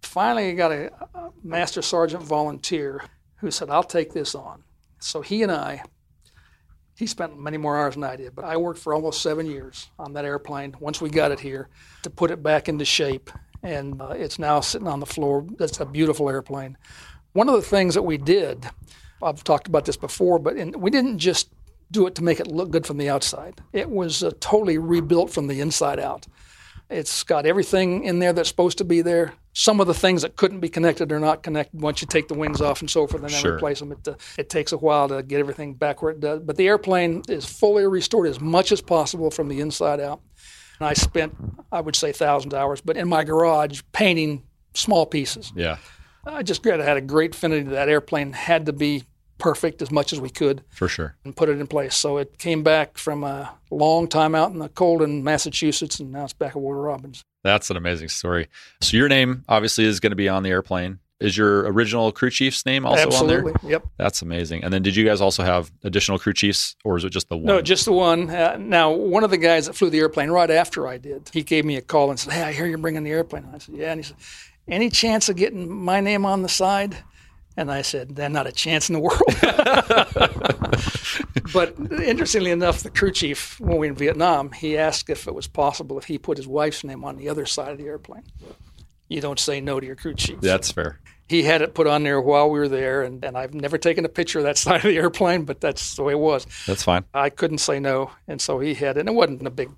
[0.03, 3.03] Finally, I got a, a master sergeant volunteer
[3.37, 4.63] who said, I'll take this on.
[4.99, 5.83] So he and I,
[6.97, 9.91] he spent many more hours than I did, but I worked for almost seven years
[9.99, 11.69] on that airplane once we got it here
[12.03, 13.31] to put it back into shape.
[13.63, 15.47] And uh, it's now sitting on the floor.
[15.61, 16.79] It's a beautiful airplane.
[17.33, 18.67] One of the things that we did,
[19.23, 21.51] I've talked about this before, but in, we didn't just
[21.91, 23.61] do it to make it look good from the outside.
[23.73, 26.27] It was uh, totally rebuilt from the inside out.
[26.89, 29.33] It's got everything in there that's supposed to be there.
[29.53, 32.35] Some of the things that couldn't be connected are not connected once you take the
[32.35, 33.55] wings off and so forth and then Sure.
[33.57, 33.91] replace them.
[33.93, 36.41] It, uh, it takes a while to get everything back where it does.
[36.43, 40.21] But the airplane is fully restored as much as possible from the inside out.
[40.79, 41.35] And I spent,
[41.73, 44.43] I would say, thousands of hours, but in my garage painting
[44.75, 45.53] small pieces.
[45.57, 45.79] Yeah.
[46.27, 48.33] I just had a great affinity to that airplane.
[48.33, 49.05] Had to be
[49.39, 51.17] perfect as much as we could For sure.
[51.25, 51.95] and put it in place.
[51.95, 56.13] So it came back from a long time out in the cold in Massachusetts, and
[56.13, 57.23] now it's back at Warner Robins.
[57.45, 58.49] That's an amazing story.
[58.81, 60.99] So your name obviously is going to be on the airplane.
[61.19, 63.53] Is your original crew chief's name also Absolutely.
[63.53, 63.71] on there?
[63.73, 63.87] Yep.
[63.97, 64.65] That's amazing.
[64.65, 67.37] And then did you guys also have additional crew chiefs or is it just the
[67.37, 67.47] one?
[67.47, 68.29] No, just the one.
[68.29, 71.43] Uh, now, one of the guys that flew the airplane right after I did, he
[71.43, 73.59] gave me a call and said, "Hey, I hear you're bringing the airplane." And I
[73.59, 74.17] said, "Yeah." And he said,
[74.69, 76.99] "Any chance of getting my name on the side?"
[77.57, 79.23] And I said, "There's not a chance in the world."
[81.53, 85.35] but interestingly enough, the crew chief, when we were in Vietnam, he asked if it
[85.35, 88.23] was possible if he put his wife's name on the other side of the airplane.
[89.09, 90.41] You don't say no to your crew chief.
[90.41, 90.99] That's fair.
[91.29, 94.05] he had it put on there while we were there, and, and I've never taken
[94.05, 96.47] a picture of that side of the airplane, but that's the way it was.
[96.67, 97.05] That's fine.
[97.15, 99.01] I couldn't say no, and so he had it.
[99.01, 99.71] And it wasn't a big.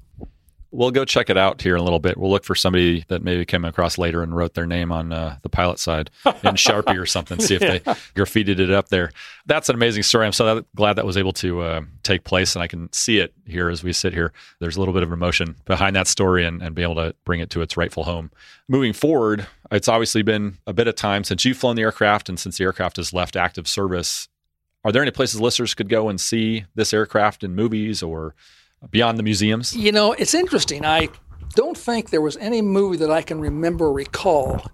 [0.71, 2.19] We'll go check it out here in a little bit.
[2.19, 5.39] We'll look for somebody that maybe came across later and wrote their name on uh,
[5.43, 7.41] the pilot side in Sharpie or something.
[7.41, 7.81] See if they
[8.15, 9.11] graffitied it up there.
[9.47, 10.27] That's an amazing story.
[10.27, 13.33] I'm so glad that was able to uh, take place, and I can see it
[13.47, 14.33] here as we sit here.
[14.61, 17.41] There's a little bit of emotion behind that story, and, and be able to bring
[17.41, 18.31] it to its rightful home.
[18.69, 22.39] Moving forward, it's obviously been a bit of time since you've flown the aircraft, and
[22.39, 24.29] since the aircraft has left active service.
[24.85, 28.35] Are there any places listeners could go and see this aircraft in movies or
[28.91, 29.77] beyond the museums?
[29.77, 30.85] You know, it's interesting.
[30.85, 31.09] I
[31.55, 34.65] don't think there was any movie that I can remember or recall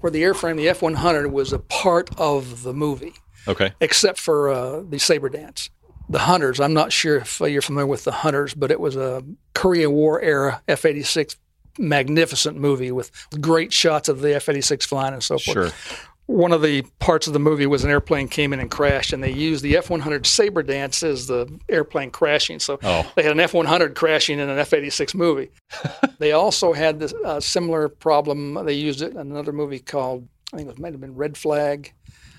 [0.00, 3.14] where the airframe, the F 100, was a part of the movie,
[3.48, 3.72] Okay.
[3.80, 5.70] except for uh, the Sabre Dance.
[6.10, 9.24] The Hunters, I'm not sure if you're familiar with the Hunters, but it was a
[9.54, 11.36] Korea War era F 86
[11.78, 13.10] magnificent movie with
[13.40, 15.54] great shots of the F 86 flying and so forth.
[15.74, 15.98] Sure.
[16.26, 19.22] One of the parts of the movie was an airplane came in and crashed, and
[19.22, 22.58] they used the F-100 Sabre dance as the airplane crashing.
[22.60, 23.04] So Oh.
[23.14, 25.50] they had an F-100 crashing in an F-86 movie.
[26.18, 28.54] they also had this uh, similar problem.
[28.64, 31.92] They used it in another movie called I think it might have been Red Flag,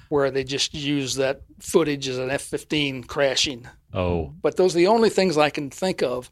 [0.10, 3.68] where they just used that footage as an F-15 crashing.
[3.94, 6.32] Oh, But those are the only things I can think of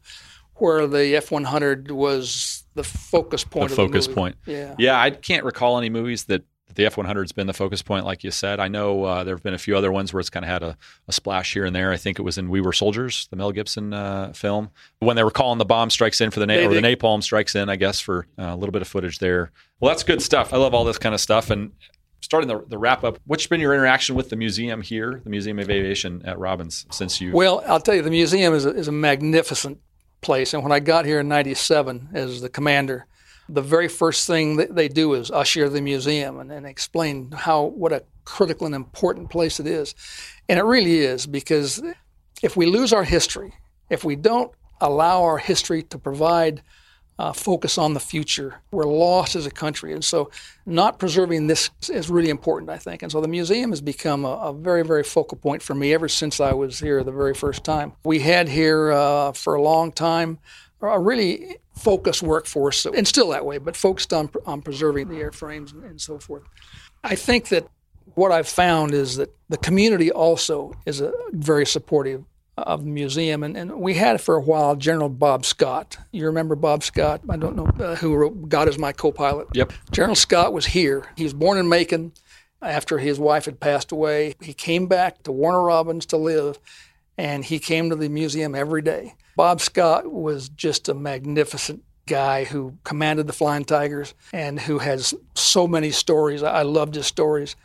[0.54, 3.68] where the F-100 was the focus point.
[3.68, 4.14] the of the focus movie.
[4.18, 4.36] point.
[4.46, 4.74] Yeah.
[4.78, 6.42] Yeah, I can't recall any movies that
[6.74, 8.60] the F 100 has been the focus point, like you said.
[8.60, 10.62] I know uh, there have been a few other ones where it's kind of had
[10.62, 10.76] a,
[11.08, 11.92] a, splash here and there.
[11.92, 14.70] I think it was in We Were Soldiers, the Mel Gibson uh, film,
[15.00, 17.54] when they were calling the bomb strikes in for the, na- or the napalm strikes
[17.54, 19.50] in, I guess, for uh, a little bit of footage there.
[19.80, 20.52] Well, that's good stuff.
[20.52, 21.50] I love all this kind of stuff.
[21.50, 21.72] And
[22.20, 25.58] starting the, the wrap up, what's been your interaction with the museum here, the Museum
[25.58, 27.32] of Aviation at Robins, since you?
[27.32, 29.80] Well, I'll tell you, the museum is a, is a magnificent
[30.20, 30.54] place.
[30.54, 33.06] And when I got here in '97 as the commander,
[33.48, 37.64] the very first thing that they do is usher the museum and, and explain how
[37.64, 39.94] what a critical and important place it is.
[40.48, 41.82] And it really is because
[42.42, 43.54] if we lose our history,
[43.90, 46.62] if we don't allow our history to provide
[47.18, 48.60] uh, focus on the future.
[48.72, 49.92] We're lost as a country.
[49.92, 50.30] And so,
[50.66, 53.02] not preserving this is really important, I think.
[53.02, 56.08] And so, the museum has become a, a very, very focal point for me ever
[56.08, 57.92] since I was here the very first time.
[58.04, 60.38] We had here uh, for a long time
[60.82, 65.72] a really focused workforce, and still that way, but focused on, on preserving the airframes
[65.72, 66.44] and, and so forth.
[67.02, 67.68] I think that
[68.14, 72.24] what I've found is that the community also is a very supportive
[72.56, 73.42] of the museum.
[73.42, 75.98] And, and we had for a while General Bob Scott.
[76.12, 77.20] You remember Bob Scott?
[77.28, 79.48] I don't know uh, who wrote God is My Co pilot.
[79.54, 79.72] Yep.
[79.90, 81.06] General Scott was here.
[81.16, 82.12] He was born in Macon
[82.62, 84.34] after his wife had passed away.
[84.40, 86.58] He came back to Warner Robins to live,
[87.16, 89.14] and he came to the museum every day.
[89.36, 95.14] Bob Scott was just a magnificent guy who commanded the Flying Tigers and who has
[95.34, 96.42] so many stories.
[96.42, 97.56] I loved his stories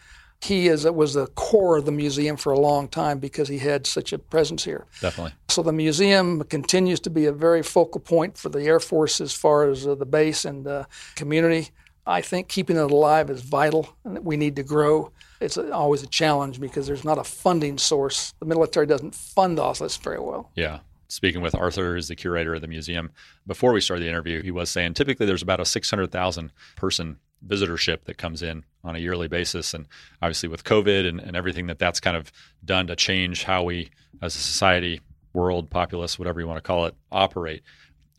[0.42, 3.86] he is was the core of the museum for a long time because he had
[3.86, 4.86] such a presence here.
[5.02, 5.34] Definitely.
[5.50, 9.34] So the museum continues to be a very focal point for the Air Force as
[9.34, 10.86] far as uh, the base and uh,
[11.16, 11.70] community.
[12.08, 15.12] I think keeping it alive is vital, and we need to grow.
[15.40, 18.34] It's always a challenge because there's not a funding source.
[18.40, 20.52] The military doesn't fund this very well.
[20.56, 20.80] Yeah
[21.10, 23.12] speaking with Arthur, who's the curator of the museum,
[23.46, 28.04] before we started the interview, he was saying typically there's about a 600,000 person visitorship
[28.06, 29.74] that comes in on a yearly basis.
[29.74, 29.88] And
[30.22, 32.32] obviously, with COVID and, and everything that that's kind of
[32.64, 33.90] done to change how we,
[34.22, 35.02] as a society,
[35.34, 37.64] world, populace, whatever you want to call it, operate,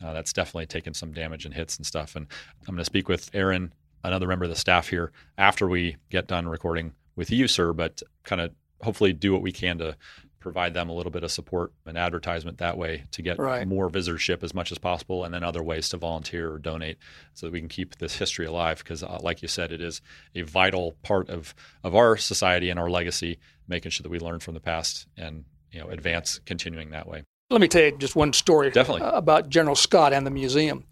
[0.03, 2.15] uh, that's definitely taken some damage and hits and stuff.
[2.15, 2.27] And
[2.67, 6.27] I'm going to speak with Aaron, another member of the staff here, after we get
[6.27, 8.51] done recording with you, sir, but kind of
[8.81, 9.95] hopefully do what we can to
[10.41, 13.67] provide them a little bit of support and advertisement that way to get right.
[13.67, 16.97] more visitorship as much as possible, and then other ways to volunteer or donate
[17.33, 18.79] so that we can keep this history alive.
[18.79, 20.01] Because, uh, like you said, it is
[20.35, 24.39] a vital part of of our society and our legacy, making sure that we learn
[24.39, 27.23] from the past and you know advance continuing that way.
[27.49, 29.07] Let me tell you just one story Definitely.
[29.07, 30.85] about General Scott and the museum.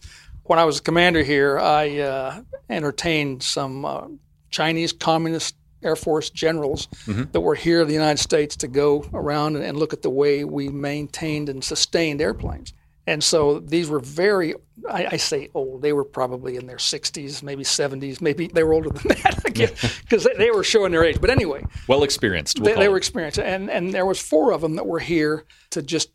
[0.43, 4.07] When I was a commander here, I uh, entertained some uh,
[4.49, 7.31] Chinese communist Air Force generals mm-hmm.
[7.31, 10.09] that were here in the United States to go around and, and, look at the
[10.09, 12.73] way we maintained and sustained airplanes.
[13.07, 14.53] And so these were very,
[14.87, 18.73] I, I, say old, they were probably in their 60s, maybe 70s, maybe they were
[18.73, 21.19] older than that because they, they, were showing their age.
[21.19, 21.63] But anyway.
[21.87, 22.59] Well experienced.
[22.59, 23.39] We'll they, they were experienced.
[23.39, 26.11] And, and there was four of them that were here to just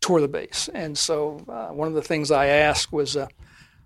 [0.00, 0.68] tour the base.
[0.72, 3.26] And so uh, one of the things I asked was, uh,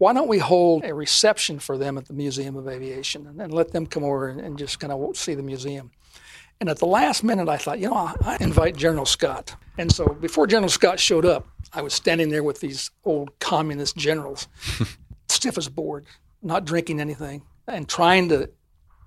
[0.03, 3.55] why don't we hold a reception for them at the Museum of Aviation and, and
[3.55, 5.93] let them come over and, and just kind of see the museum?
[6.61, 9.55] And at the last minute, I thought, you know, I, I invite General Scott.
[9.79, 13.97] And so before General Scott showed up, I was standing there with these old communist
[13.97, 14.49] generals,
[15.29, 16.07] stiff as a board,
[16.43, 18.51] not drinking anything, and trying to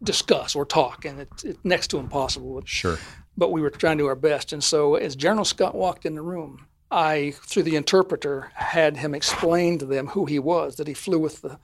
[0.01, 1.03] discuss or talk.
[1.03, 2.61] And it's it, next to impossible.
[2.63, 2.97] Sure.
[3.35, 4.53] But we were trying to do our best.
[4.53, 6.65] And so as General Scott walked in the room,
[6.95, 11.19] I, through the interpreter, had him explain to them who he was, that he flew
[11.19, 11.59] with the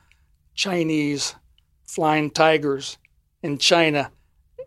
[0.56, 1.36] Chinese
[1.86, 2.98] flying tigers
[3.42, 4.12] in China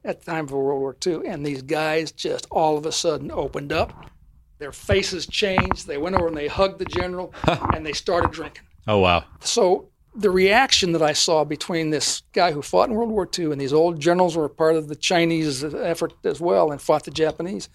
[0.03, 1.27] at the time of World War II.
[1.27, 4.11] And these guys just all of a sudden opened up.
[4.59, 5.87] Their faces changed.
[5.87, 8.65] They went over and they hugged the general and they started drinking.
[8.89, 9.25] Oh, wow.
[9.41, 13.53] So the reaction that I saw between this guy who fought in World War II
[13.53, 17.11] and these old generals were part of the Chinese effort as well and fought the
[17.11, 17.69] Japanese,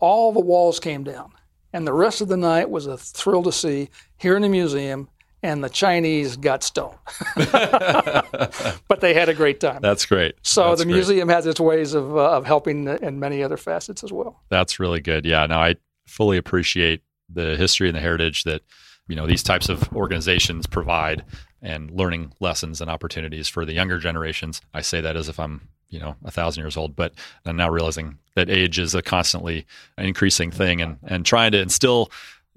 [0.00, 1.30] all the walls came down.
[1.76, 5.10] And the rest of the night was a thrill to see here in the museum.
[5.42, 6.96] And the Chinese got stoned,
[7.36, 9.82] but they had a great time.
[9.82, 10.34] That's great.
[10.40, 14.02] So That's the museum has its ways of uh, of helping in many other facets
[14.02, 14.42] as well.
[14.48, 15.26] That's really good.
[15.26, 15.76] Yeah, Now I
[16.08, 18.62] fully appreciate the history and the heritage that
[19.08, 21.22] you know these types of organizations provide
[21.66, 24.60] and learning lessons and opportunities for the younger generations.
[24.72, 27.12] I say that as if I'm you know a thousand years old but
[27.44, 29.64] i'm now realizing that age is a constantly
[29.96, 32.10] increasing thing and and trying to instill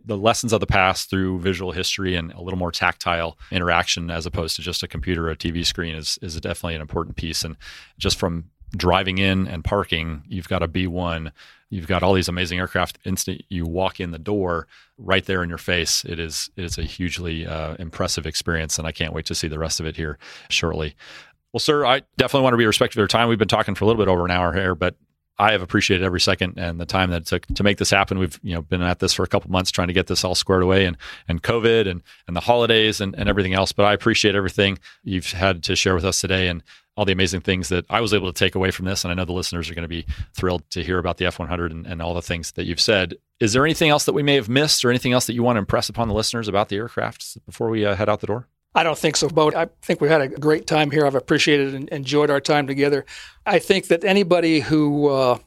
[0.04, 4.26] the lessons of the past through visual history and a little more tactile interaction as
[4.26, 7.44] opposed to just a computer or a tv screen is is definitely an important piece
[7.44, 7.56] and
[8.00, 8.46] just from
[8.76, 11.32] driving in and parking you've got a b1
[11.70, 14.68] you've got all these amazing aircraft instant you walk in the door
[14.98, 18.88] right there in your face it is it is a hugely uh, impressive experience and
[18.88, 20.18] i can't wait to see the rest of it here
[20.50, 20.96] shortly
[21.52, 23.28] Well, sir, I definitely want to be respectful of your time.
[23.28, 24.96] We've been talking for a little bit over an hour here, but
[25.40, 28.20] I have appreciated every second and the time that it took to make this happen.
[28.20, 30.36] We've you know been at this for a couple months trying to get this all
[30.36, 30.98] squared away and
[31.28, 33.72] and COVID and and the holidays and, and everything else.
[33.72, 36.62] But I appreciate everything you've had to share with us today and
[37.00, 39.06] all the amazing things that I was able to take away from this.
[39.06, 41.72] And I know the listeners are going to be thrilled to hear about the F100
[41.72, 43.16] and, and all the things that you've said.
[43.40, 45.56] Is there anything else that we may have missed or anything else that you want
[45.56, 48.50] to impress upon the listeners about the aircraft before we uh, head out the door?
[48.76, 49.50] I don't think so, Bo.
[49.56, 51.06] I think we've had a great time here.
[51.06, 53.06] I've appreciated and enjoyed our time together.
[53.46, 55.38] I think that anybody who uh,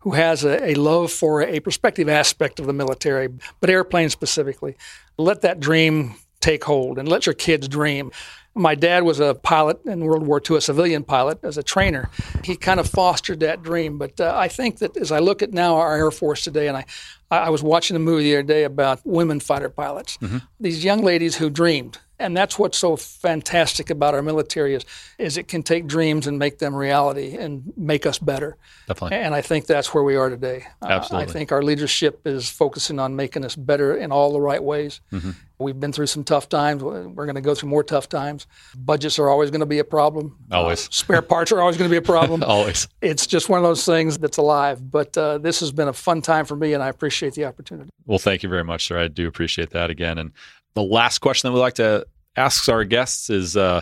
[0.00, 3.28] who has a, a, love for a prospective aspect of the military,
[3.60, 4.76] but airplanes specifically,
[5.18, 8.10] let that dream take hold and let your kids dream.
[8.54, 12.10] My dad was a pilot in World War II, a civilian pilot as a trainer.
[12.44, 13.96] He kind of fostered that dream.
[13.96, 16.76] But uh, I think that as I look at now our Air Force today, and
[16.76, 16.84] I,
[17.30, 20.38] I was watching a movie the other day about women fighter pilots, mm-hmm.
[20.58, 24.84] these young ladies who dreamed and that's what's so fantastic about our military is
[25.18, 28.56] is it can take dreams and make them reality and make us better.
[28.86, 29.18] Definitely.
[29.18, 30.66] And I think that's where we are today.
[30.82, 31.26] Absolutely.
[31.26, 34.62] Uh, I think our leadership is focusing on making us better in all the right
[34.62, 35.00] ways.
[35.12, 35.30] Mm-hmm.
[35.58, 36.82] We've been through some tough times.
[36.82, 38.46] We're going to go through more tough times.
[38.74, 40.38] Budgets are always going to be a problem.
[40.50, 40.88] Always.
[40.88, 42.42] Uh, spare parts are always going to be a problem.
[42.46, 42.88] always.
[43.02, 44.90] It's just one of those things that's alive.
[44.90, 47.90] But uh, this has been a fun time for me, and I appreciate the opportunity.
[48.06, 48.98] Well, thank you very much, sir.
[48.98, 50.16] I do appreciate that again.
[50.16, 50.32] And
[50.74, 52.06] the last question that we like to
[52.36, 53.80] ask our guests is uh,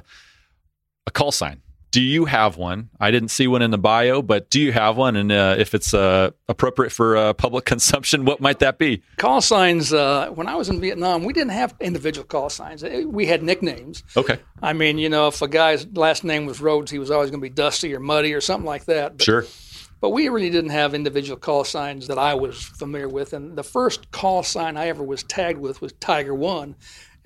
[1.06, 1.62] a call sign.
[1.90, 2.90] Do you have one?
[3.00, 5.16] I didn't see one in the bio, but do you have one?
[5.16, 9.02] And uh, if it's uh, appropriate for uh, public consumption, what might that be?
[9.16, 9.90] Call signs.
[9.92, 12.82] Uh, when I was in Vietnam, we didn't have individual call signs.
[12.82, 14.04] We had nicknames.
[14.18, 14.38] Okay.
[14.62, 17.40] I mean, you know, if a guy's last name was Rhodes, he was always going
[17.40, 19.16] to be Dusty or Muddy or something like that.
[19.16, 19.46] But, sure.
[20.00, 23.32] But we really didn't have individual call signs that I was familiar with.
[23.32, 26.76] And the first call sign I ever was tagged with was Tiger One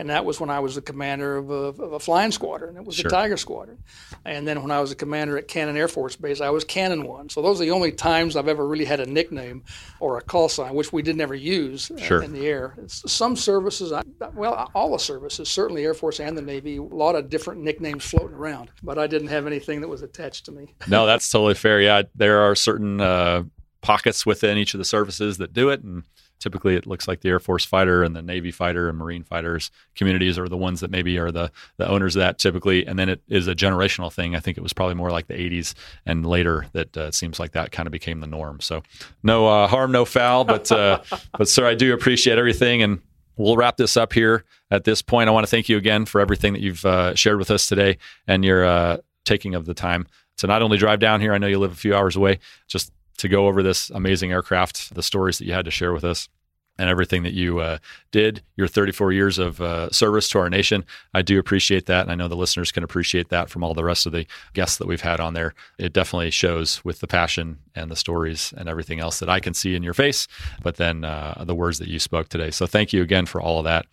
[0.03, 2.77] and that was when I was the commander of a, of a flying squadron.
[2.77, 3.05] It was sure.
[3.05, 3.79] the Tiger Squadron.
[4.25, 7.07] And then when I was a commander at Cannon Air Force Base, I was Cannon
[7.07, 7.29] One.
[7.29, 9.63] So those are the only times I've ever really had a nickname
[10.01, 12.21] or a call sign, which we did never use sure.
[12.21, 12.77] in the air.
[12.89, 13.93] Some services,
[14.35, 18.05] well, all the services, certainly Air Force and the Navy, a lot of different nicknames
[18.05, 20.75] floating around, but I didn't have anything that was attached to me.
[20.89, 21.81] no, that's totally fair.
[21.81, 23.45] Yeah, there are certain uh,
[23.83, 26.03] pockets within each of the services that do it, and
[26.43, 29.71] typically it looks like the Air Force fighter and the Navy fighter and Marine fighters
[29.95, 32.85] communities are the ones that maybe are the the owners of that typically.
[32.85, 34.35] And then it is a generational thing.
[34.35, 35.75] I think it was probably more like the 80s
[36.05, 38.61] and later that uh, seems like that kind of became the norm.
[38.61, 38.83] So
[39.23, 40.45] no uh, harm, no foul.
[40.45, 41.01] But uh,
[41.39, 43.01] but sir, I do appreciate everything and.
[43.39, 45.27] We'll wrap this up here at this point.
[45.27, 47.97] I want to thank you again for everything that you've uh, shared with us today
[48.27, 51.33] and your uh, taking of the time to not only drive down here.
[51.33, 52.41] I know you live a few hours away.
[52.69, 56.05] Just to go over this amazing aircraft, the stories that you had to share with
[56.05, 56.29] us
[56.79, 57.79] and everything that you uh,
[58.11, 60.85] did, your 34 years of uh, service to our nation.
[61.13, 62.03] I do appreciate that.
[62.03, 64.79] And I know the listeners can appreciate that from all the rest of the guests
[64.79, 65.55] that we've had on there.
[65.79, 69.55] It definitely shows with the passion and the stories and everything else that I can
[69.55, 70.27] see in your face,
[70.63, 72.51] but then uh, the words that you spoke today.
[72.51, 73.87] So thank you again for all of that.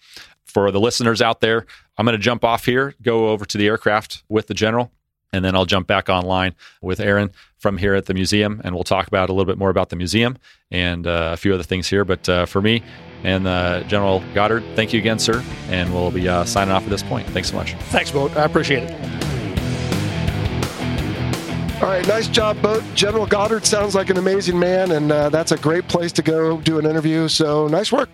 [0.45, 1.65] For the listeners out there,
[1.97, 4.91] I'm going to jump off here, go over to the aircraft with the general
[5.33, 8.83] and then I'll jump back online with Aaron from here at the museum, and we'll
[8.83, 10.37] talk about a little bit more about the museum
[10.71, 12.05] and uh, a few other things here.
[12.05, 12.83] But uh, for me
[13.23, 16.89] and uh, General Goddard, thank you again, sir, and we'll be uh, signing off at
[16.89, 17.27] this point.
[17.29, 17.73] Thanks so much.
[17.89, 18.35] Thanks, Boat.
[18.37, 19.19] I appreciate it.
[21.81, 22.83] All right, nice job, Boat.
[22.93, 26.59] General Goddard sounds like an amazing man, and uh, that's a great place to go
[26.59, 27.27] do an interview.
[27.29, 28.09] So nice work.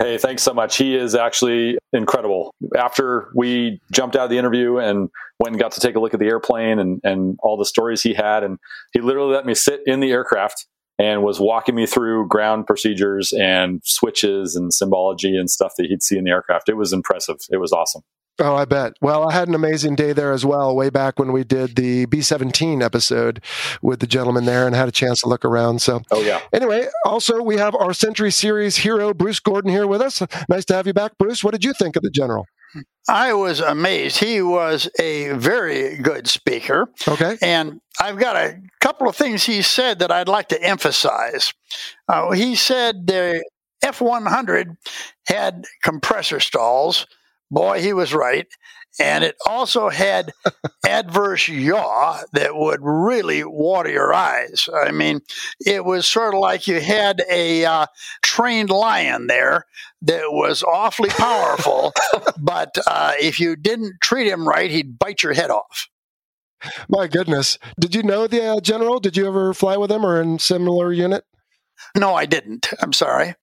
[0.00, 0.76] Hey, thanks so much.
[0.76, 2.54] He is actually incredible.
[2.76, 5.08] After we jumped out of the interview and
[5.40, 8.02] went and got to take a look at the airplane and, and all the stories
[8.02, 8.58] he had, and
[8.92, 10.66] he literally let me sit in the aircraft
[11.00, 16.02] and was walking me through ground procedures and switches and symbology and stuff that he'd
[16.02, 16.68] see in the aircraft.
[16.68, 17.36] It was impressive.
[17.50, 18.02] It was awesome.
[18.40, 18.94] Oh, I bet.
[19.00, 22.06] Well, I had an amazing day there as well, way back when we did the
[22.06, 23.42] B 17 episode
[23.82, 25.82] with the gentleman there and had a chance to look around.
[25.82, 26.40] So, oh, yeah.
[26.52, 30.22] Anyway, also, we have our Century Series hero, Bruce Gordon, here with us.
[30.48, 31.42] Nice to have you back, Bruce.
[31.42, 32.46] What did you think of the general?
[33.08, 34.18] I was amazed.
[34.18, 36.88] He was a very good speaker.
[37.08, 37.38] Okay.
[37.40, 41.52] And I've got a couple of things he said that I'd like to emphasize.
[42.06, 43.42] Uh, he said the
[43.82, 44.76] F 100
[45.26, 47.06] had compressor stalls
[47.50, 48.46] Boy, he was right.
[49.00, 50.32] And it also had
[50.86, 54.68] adverse yaw that would really water your eyes.
[54.82, 55.20] I mean,
[55.64, 57.86] it was sort of like you had a uh,
[58.22, 59.66] trained lion there
[60.02, 61.92] that was awfully powerful,
[62.38, 65.88] but uh, if you didn't treat him right, he'd bite your head off.
[66.88, 67.56] My goodness.
[67.78, 68.98] Did you know the uh, general?
[68.98, 71.24] Did you ever fly with him or in similar unit?
[71.96, 72.68] No, I didn't.
[72.80, 73.34] I'm sorry.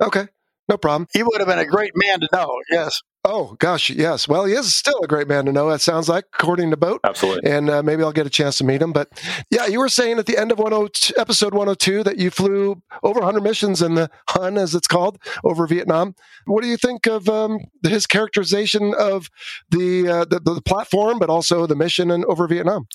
[0.00, 0.28] Okay.
[0.68, 1.08] No problem.
[1.12, 2.60] He would have been a great man to know.
[2.70, 3.00] Yes.
[3.26, 4.28] Oh gosh, yes.
[4.28, 5.70] Well, he is still a great man to know.
[5.70, 7.00] It sounds like, according to Boat.
[7.04, 7.50] Absolutely.
[7.50, 8.92] And uh, maybe I'll get a chance to meet him.
[8.92, 9.08] But
[9.50, 13.20] yeah, you were saying at the end of 102, episode 102 that you flew over
[13.20, 16.14] 100 missions in the Hun, as it's called, over Vietnam.
[16.44, 19.30] What do you think of um, his characterization of
[19.70, 22.88] the, uh, the the platform, but also the mission and over Vietnam?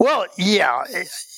[0.00, 0.82] Well, yeah,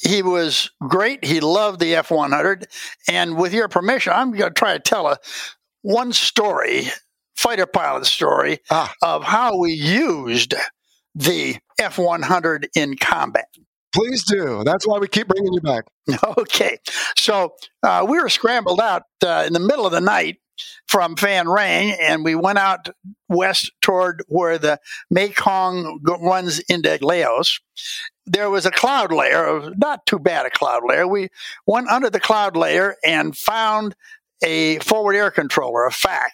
[0.00, 1.22] he was great.
[1.22, 2.66] He loved the F 100.
[3.08, 5.18] And with your permission, I'm going to try to tell a
[5.82, 6.88] one story
[7.38, 8.92] fighter pilot story Ah.
[9.02, 10.54] of how we used
[11.14, 13.46] the F 100 in combat.
[13.94, 14.62] Please do.
[14.64, 15.84] That's why we keep bringing you back.
[16.38, 16.78] Okay.
[17.16, 20.38] So uh, we were scrambled out uh, in the middle of the night
[20.88, 22.88] from Phan Rang, and we went out
[23.28, 24.78] west toward where the
[25.10, 27.60] Mekong runs into Laos.
[28.26, 31.06] There was a cloud layer, not too bad a cloud layer.
[31.06, 31.28] We
[31.66, 33.94] went under the cloud layer and found
[34.42, 36.32] a forward air controller, a FAC.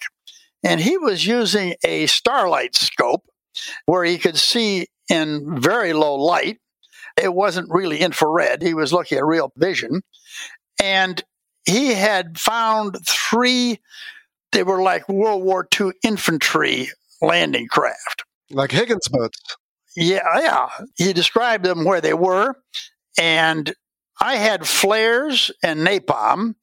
[0.64, 3.24] And he was using a starlight scope
[3.86, 6.58] where he could see in very low light.
[7.20, 8.62] It wasn't really infrared.
[8.62, 10.02] He was looking at real vision.
[10.82, 11.22] And
[11.66, 13.80] he had found three,
[14.52, 16.88] they were like World War II infantry
[17.22, 18.24] landing craft.
[18.50, 19.40] Like Higgins boats.
[19.96, 20.68] Yeah, yeah.
[20.96, 22.56] He described them where they were.
[23.18, 23.72] And
[24.20, 26.54] I had flares and napalm,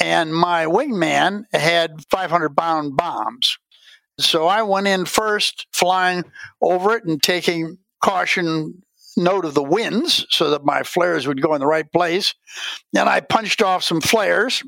[0.00, 3.58] and my wingman had 500 pound bombs.
[4.18, 6.24] So I went in first, flying
[6.60, 8.82] over it and taking caution
[9.16, 12.34] note of the winds so that my flares would go in the right place.
[12.92, 14.62] Then I punched off some flares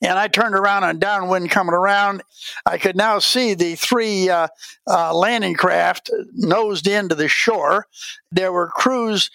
[0.00, 2.22] and I turned around on downwind coming around.
[2.64, 4.48] I could now see the three uh,
[4.88, 7.86] uh, landing craft nosed into the shore.
[8.30, 9.30] There were crews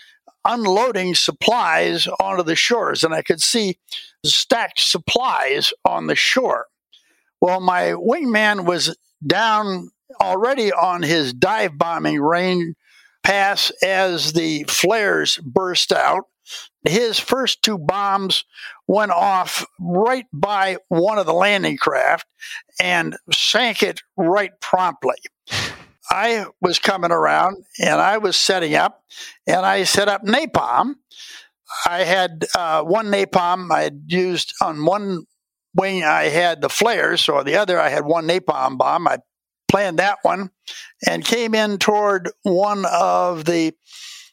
[0.45, 3.77] unloading supplies onto the shores, and I could see
[4.25, 6.67] stacked supplies on the shore.
[7.41, 9.89] Well, my wingman was down
[10.21, 12.75] already on his dive bombing range
[13.23, 16.25] pass as the flares burst out.
[16.85, 18.43] His first two bombs
[18.87, 22.27] went off right by one of the landing craft
[22.81, 25.15] and sank it right promptly.
[26.09, 29.03] I was coming around and I was setting up
[29.47, 30.95] and I set up napalm.
[31.85, 35.25] I had uh, one napalm I had used on one
[35.75, 39.07] wing, I had the flares, so on the other, I had one napalm bomb.
[39.07, 39.17] I
[39.67, 40.51] planned that one
[41.07, 43.73] and came in toward one of the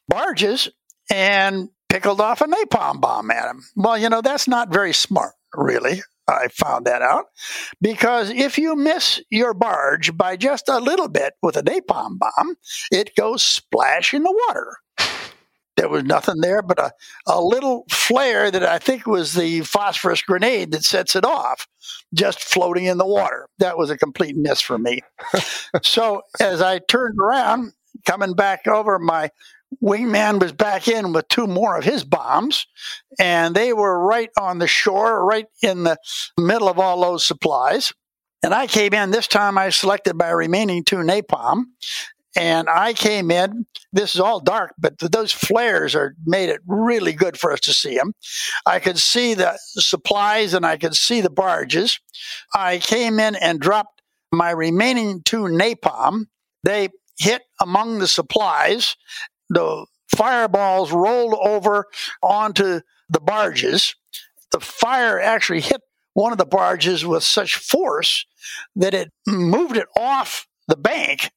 [0.06, 0.68] barges
[1.10, 3.62] and pickled off a napalm bomb at him.
[3.74, 6.02] Well, you know, that's not very smart, really.
[6.28, 7.26] I found that out
[7.80, 12.56] because if you miss your barge by just a little bit with a napalm bomb,
[12.92, 14.76] it goes splash in the water.
[15.76, 16.92] There was nothing there but a,
[17.26, 21.66] a little flare that I think was the phosphorus grenade that sets it off,
[22.12, 23.48] just floating in the water.
[23.58, 25.00] That was a complete miss for me.
[25.82, 27.72] so as I turned around,
[28.04, 29.30] coming back over, my
[29.82, 32.66] wingman was back in with two more of his bombs,
[33.18, 35.96] and they were right on the shore, right in the
[36.38, 37.92] middle of all those supplies.
[38.42, 39.10] And I came in.
[39.10, 41.64] This time I selected my remaining two napalm.
[42.36, 43.66] And I came in.
[43.92, 47.74] This is all dark, but those flares are made it really good for us to
[47.74, 48.12] see them.
[48.64, 51.98] I could see the supplies and I could see the barges.
[52.54, 54.00] I came in and dropped
[54.32, 56.26] my remaining two napalm.
[56.62, 58.96] They hit among the supplies.
[59.50, 59.86] The
[60.16, 61.86] fireballs rolled over
[62.22, 62.80] onto
[63.10, 63.94] the barges.
[64.52, 65.82] The fire actually hit
[66.14, 68.24] one of the barges with such force
[68.76, 71.30] that it moved it off the bank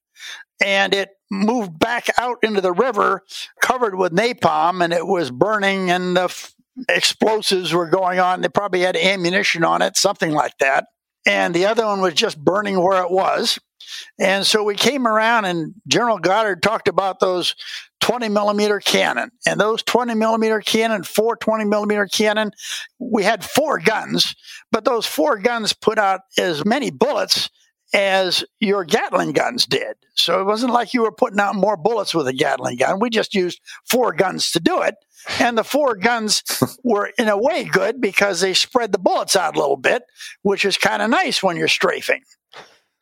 [0.64, 3.22] and it moved back out into the river
[3.60, 6.54] covered with napalm and it was burning and the f-
[6.88, 8.40] explosives were going on.
[8.40, 10.86] They probably had ammunition on it, something like that.
[11.26, 13.58] And the other one was just burning where it was.
[14.18, 17.54] And so we came around and General Goddard talked about those
[18.00, 22.50] 20 millimeter cannon and those 20 millimeter cannon, four 20 millimeter cannon.
[22.98, 24.34] We had four guns,
[24.70, 27.50] but those four guns put out as many bullets
[27.94, 29.96] as your Gatling guns did.
[30.16, 32.98] So it wasn't like you were putting out more bullets with a Gatling gun.
[33.00, 34.96] We just used four guns to do it.
[35.38, 36.42] And the four guns
[36.84, 40.02] were in a way good because they spread the bullets out a little bit,
[40.42, 42.22] which is kind of nice when you're strafing.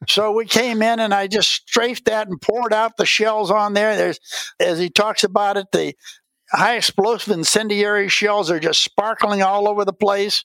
[0.08, 3.74] So we came in and I just strafed that and poured out the shells on
[3.74, 3.96] there.
[3.96, 4.20] There's,
[4.58, 5.94] as he talks about it, the
[6.50, 10.44] high explosive incendiary shells are just sparkling all over the place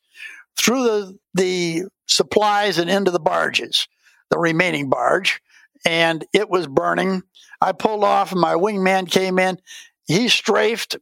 [0.58, 3.88] through the, the supplies and into the barges,
[4.30, 5.42] the remaining barge.
[5.86, 7.24] And it was burning.
[7.62, 9.60] I pulled off and my wingman came in.
[10.06, 10.98] He strafed.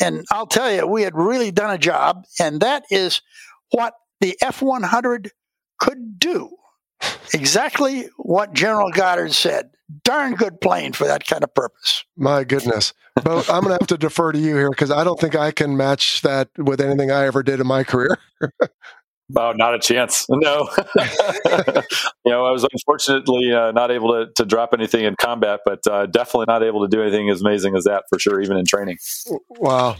[0.00, 2.24] And I'll tell you, we had really done a job.
[2.40, 3.20] And that is
[3.70, 5.32] what the F 100
[5.78, 6.57] could do.
[7.34, 9.70] Exactly what General Goddard said.
[10.04, 12.04] Darn good plane for that kind of purpose.
[12.16, 12.92] My goodness.
[13.14, 15.50] But I'm going to have to defer to you here because I don't think I
[15.50, 18.18] can match that with anything I ever did in my career.
[19.36, 20.26] Oh, not a chance.
[20.38, 20.68] No.
[22.24, 25.80] you know, I was unfortunately uh, not able to, to drop anything in combat, but
[25.90, 28.64] uh, definitely not able to do anything as amazing as that for sure, even in
[28.64, 28.98] training.
[29.50, 29.96] Wow.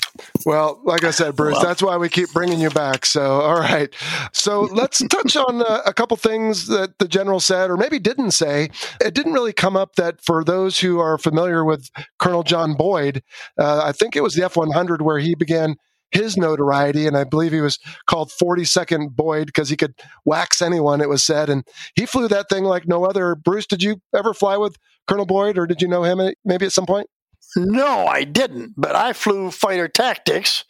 [0.47, 3.05] Well, like I said, Bruce, that's why we keep bringing you back.
[3.05, 3.93] So, all right.
[4.33, 8.31] So let's touch on uh, a couple things that the general said, or maybe didn't
[8.31, 8.71] say.
[9.01, 11.91] It didn't really come up that for those who are familiar with
[12.21, 13.25] Colonel John Boyd,
[13.59, 15.77] uh, I think it was the F 100 where he began
[16.11, 17.07] his notoriety.
[17.07, 19.95] And I believe he was called 40-Second Boyd because he could
[20.25, 21.49] wax anyone, it was said.
[21.49, 23.35] And he flew that thing like no other.
[23.35, 24.77] Bruce, did you ever fly with
[25.07, 27.09] Colonel Boyd or did you know him maybe at some point?
[27.57, 28.75] No, I didn't.
[28.77, 30.65] But I flew fighter tactics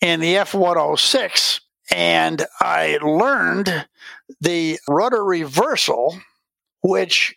[0.00, 3.86] in the F 106 and I learned
[4.40, 6.18] the rudder reversal,
[6.82, 7.34] which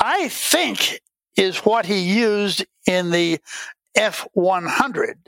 [0.00, 1.00] I think
[1.36, 3.40] is what he used in the
[3.94, 5.18] F 100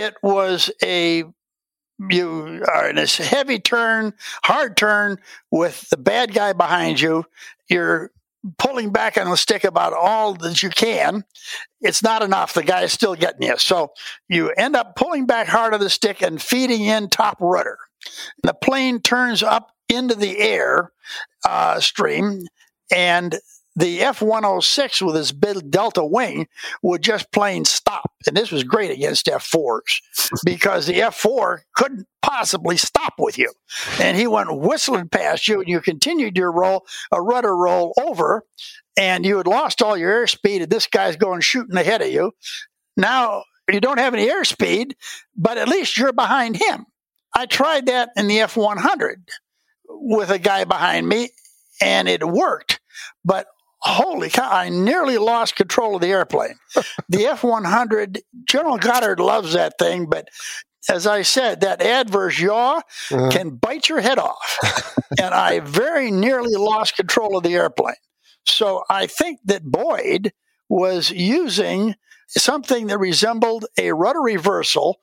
[0.00, 1.24] it was a
[2.08, 5.18] you are in this heavy turn, hard turn
[5.50, 7.26] with the bad guy behind you.
[7.68, 8.10] You're
[8.56, 11.24] pulling back on the stick about all that you can.
[11.82, 12.54] It's not enough.
[12.54, 13.58] The guy is still getting you.
[13.58, 13.92] So
[14.30, 17.76] you end up pulling back hard on the stick and feeding in top rudder.
[18.42, 20.92] The plane turns up into the air
[21.46, 22.46] uh, stream
[22.90, 23.38] and
[23.76, 26.48] the F 106 with its big delta wing
[26.82, 28.10] would just plain stop.
[28.26, 30.00] And this was great against F 4s
[30.44, 33.52] because the F 4 couldn't possibly stop with you.
[34.00, 38.44] And he went whistling past you, and you continued your roll, a rudder roll over,
[38.96, 42.32] and you had lost all your airspeed, and this guy's going shooting ahead of you.
[42.96, 44.92] Now you don't have any airspeed,
[45.36, 46.86] but at least you're behind him.
[47.34, 49.28] I tried that in the F 100
[49.88, 51.30] with a guy behind me,
[51.80, 52.80] and it worked.
[53.24, 53.46] But
[53.80, 56.54] holy cow, I nearly lost control of the airplane.
[57.08, 60.28] the F 100, General Goddard loves that thing, but
[60.88, 62.80] as I said, that adverse yaw
[63.10, 63.30] uh-huh.
[63.30, 64.94] can bite your head off.
[65.18, 67.94] and I very nearly lost control of the airplane.
[68.46, 70.32] So I think that Boyd
[70.68, 71.96] was using
[72.28, 75.00] something that resembled a rudder reversal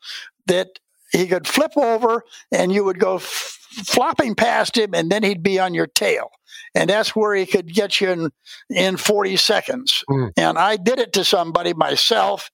[0.48, 0.80] that
[1.12, 5.44] he could flip over and you would go f- flopping past him and then he'd
[5.44, 6.32] be on your tail
[6.78, 8.30] and that's where he could get you in
[8.70, 10.04] in 40 seconds.
[10.10, 10.32] Mm.
[10.38, 12.52] And I did it to somebody myself,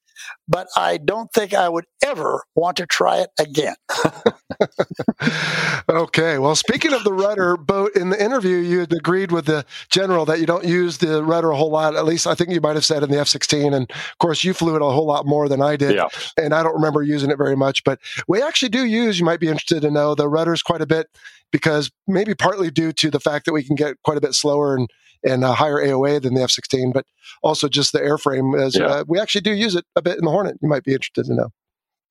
[0.47, 3.75] but I don't think I would ever want to try it again.
[5.89, 6.37] okay.
[6.37, 10.25] Well, speaking of the rudder boat, in the interview, you had agreed with the general
[10.25, 11.95] that you don't use the rudder a whole lot.
[11.95, 13.73] At least I think you might have said in the F 16.
[13.73, 15.95] And of course, you flew it a whole lot more than I did.
[15.95, 16.07] Yeah.
[16.37, 17.83] And I don't remember using it very much.
[17.83, 20.87] But we actually do use, you might be interested to know, the rudders quite a
[20.87, 21.07] bit
[21.51, 24.75] because maybe partly due to the fact that we can get quite a bit slower
[24.75, 24.89] and
[25.23, 27.05] and a higher AOA than the F-16, but
[27.41, 28.59] also just the airframe.
[28.59, 28.87] As yeah.
[28.87, 30.57] uh, we actually do use it a bit in the Hornet.
[30.61, 31.49] You might be interested to know.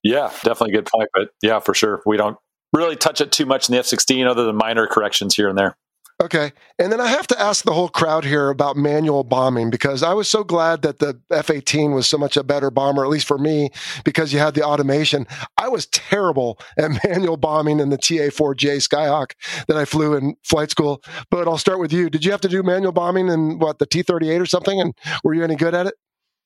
[0.02, 1.08] Yeah, definitely a good point.
[1.14, 2.36] But yeah, for sure, we don't
[2.72, 5.76] really touch it too much in the F-16, other than minor corrections here and there.
[6.22, 6.52] Okay.
[6.78, 10.14] And then I have to ask the whole crowd here about manual bombing because I
[10.14, 13.26] was so glad that the F 18 was so much a better bomber, at least
[13.26, 13.70] for me,
[14.04, 15.26] because you had the automation.
[15.58, 19.32] I was terrible at manual bombing in the TA 4J Skyhawk
[19.66, 21.02] that I flew in flight school.
[21.28, 22.08] But I'll start with you.
[22.08, 24.80] Did you have to do manual bombing in what, the T 38 or something?
[24.80, 24.94] And
[25.24, 25.94] were you any good at it?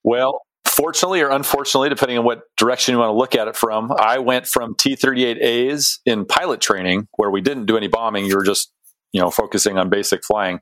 [0.04, 0.40] Well,
[0.76, 4.18] fortunately or unfortunately, depending on what direction you want to look at it from, I
[4.18, 8.26] went from T 38As in pilot training, where we didn't do any bombing.
[8.26, 8.70] You were just
[9.16, 10.60] you know, focusing on basic flying,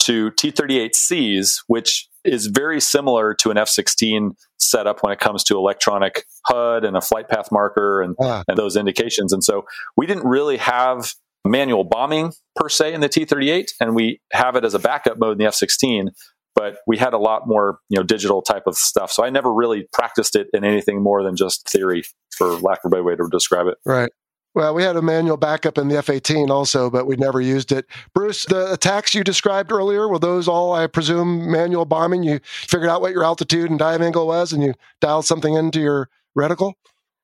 [0.00, 6.24] to T-38Cs, which is very similar to an F-16 setup when it comes to electronic
[6.46, 8.42] HUD and a flight path marker and, ah.
[8.48, 9.32] and those indications.
[9.32, 9.64] And so
[9.96, 11.14] we didn't really have
[11.44, 15.32] manual bombing per se in the T-38, and we have it as a backup mode
[15.32, 16.08] in the F-16.
[16.54, 19.10] But we had a lot more, you know, digital type of stuff.
[19.10, 22.02] So I never really practiced it in anything more than just theory,
[22.36, 23.78] for lack of a better way to describe it.
[23.86, 24.10] Right.
[24.54, 27.72] Well, we had a manual backup in the F 18 also, but we never used
[27.72, 27.86] it.
[28.14, 32.22] Bruce, the attacks you described earlier, were those all, I presume, manual bombing?
[32.22, 35.80] You figured out what your altitude and dive angle was and you dialed something into
[35.80, 36.74] your reticle?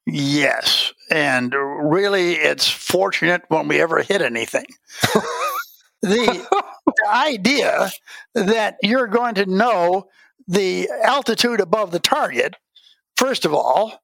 [0.07, 0.95] Yes.
[1.11, 4.65] And really, it's fortunate when we ever hit anything.
[6.03, 6.47] the,
[6.87, 7.91] the idea
[8.35, 10.09] that you're going to know
[10.47, 12.57] the altitude above the target,
[13.17, 14.01] first of all,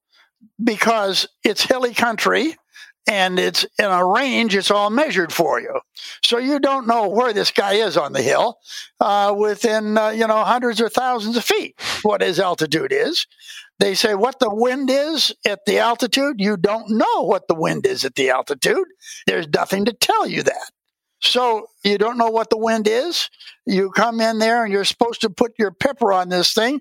[0.62, 2.56] because it's hilly country
[3.06, 5.80] and it's in a range, it's all measured for you.
[6.22, 8.58] So you don't know where this guy is on the hill
[9.00, 13.26] uh, within, uh, you know, hundreds or thousands of feet, what his altitude is.
[13.78, 16.36] They say what the wind is at the altitude.
[16.38, 18.86] You don't know what the wind is at the altitude.
[19.26, 20.70] There's nothing to tell you that.
[21.24, 23.30] So you don't know what the wind is.
[23.66, 26.80] You come in there and you're supposed to put your pipper on this thing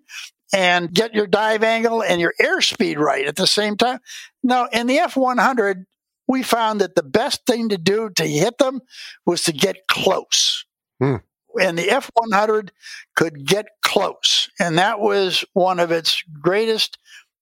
[0.53, 3.99] and get your dive angle and your airspeed right at the same time.
[4.43, 5.85] Now, in the F 100,
[6.27, 8.81] we found that the best thing to do to hit them
[9.25, 10.65] was to get close.
[10.99, 11.17] Hmm.
[11.59, 12.71] And the F 100
[13.15, 14.49] could get close.
[14.59, 16.97] And that was one of its greatest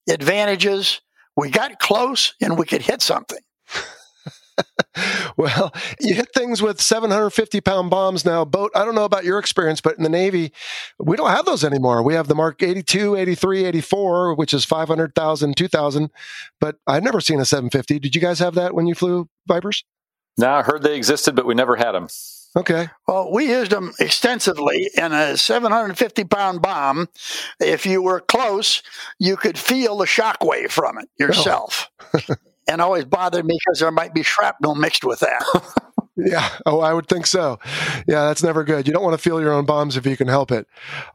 [0.09, 1.01] advantages.
[1.35, 3.39] We got close and we could hit something.
[5.37, 8.45] well, you hit things with 750 pound bombs now.
[8.45, 10.51] Boat, I don't know about your experience, but in the Navy,
[10.99, 12.03] we don't have those anymore.
[12.03, 16.09] We have the Mark 82, 83, 84, which is 500,000, 2,000.
[16.59, 17.99] But I've never seen a 750.
[17.99, 19.83] Did you guys have that when you flew Vipers?
[20.37, 22.07] No, I heard they existed, but we never had them.
[22.55, 22.89] Okay.
[23.07, 27.07] Well, we used them extensively in a 750 pound bomb.
[27.59, 28.83] If you were close,
[29.19, 31.25] you could feel the shock wave from it oh.
[31.25, 31.89] yourself.
[32.13, 32.35] Oh.
[32.67, 35.43] and always bothered me because there might be shrapnel mixed with that.
[36.15, 36.49] yeah.
[36.65, 37.59] Oh, I would think so.
[38.07, 38.87] Yeah, that's never good.
[38.87, 40.67] You don't want to feel your own bombs if you can help it.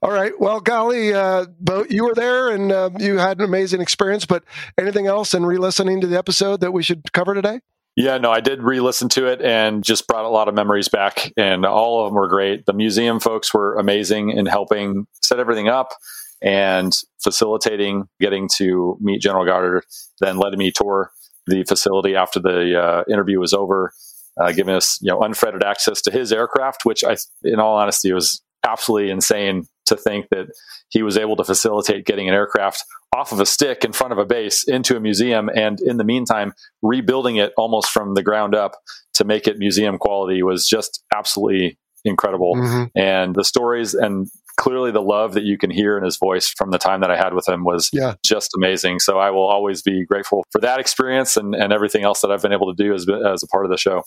[0.02, 0.38] All right.
[0.38, 4.26] Well, golly, uh, Bo, you were there and uh, you had an amazing experience.
[4.26, 4.44] But
[4.78, 7.60] anything else in re-listening to the episode that we should cover today?
[7.96, 11.32] Yeah, no, I did re-listen to it and just brought a lot of memories back,
[11.38, 12.66] and all of them were great.
[12.66, 15.94] The museum folks were amazing in helping set everything up
[16.42, 16.92] and
[17.24, 19.84] facilitating getting to meet General Goddard,
[20.20, 21.10] then letting me tour
[21.46, 23.92] the facility after the uh, interview was over,
[24.40, 28.12] uh, giving us you know unfettered access to his aircraft, which I, in all honesty,
[28.12, 30.48] was absolutely insane to think that
[30.88, 34.18] he was able to facilitate getting an aircraft off of a stick in front of
[34.18, 36.52] a base into a museum and in the meantime
[36.82, 38.72] rebuilding it almost from the ground up
[39.14, 42.84] to make it museum quality was just absolutely incredible mm-hmm.
[42.98, 44.28] and the stories and
[44.66, 47.16] clearly the love that you can hear in his voice from the time that I
[47.16, 48.14] had with him was yeah.
[48.24, 48.98] just amazing.
[48.98, 52.42] So I will always be grateful for that experience and, and everything else that I've
[52.42, 54.02] been able to do as, as a part of the show.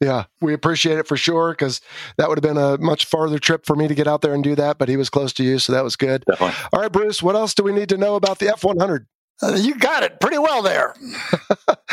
[0.00, 1.80] Yeah, we appreciate it for sure because
[2.16, 4.44] that would have been a much farther trip for me to get out there and
[4.44, 6.24] do that, but he was close to you, so that was good.
[6.28, 6.56] Definitely.
[6.72, 9.06] All right, Bruce, what else do we need to know about the F 100?
[9.42, 10.94] Uh, you got it pretty well there.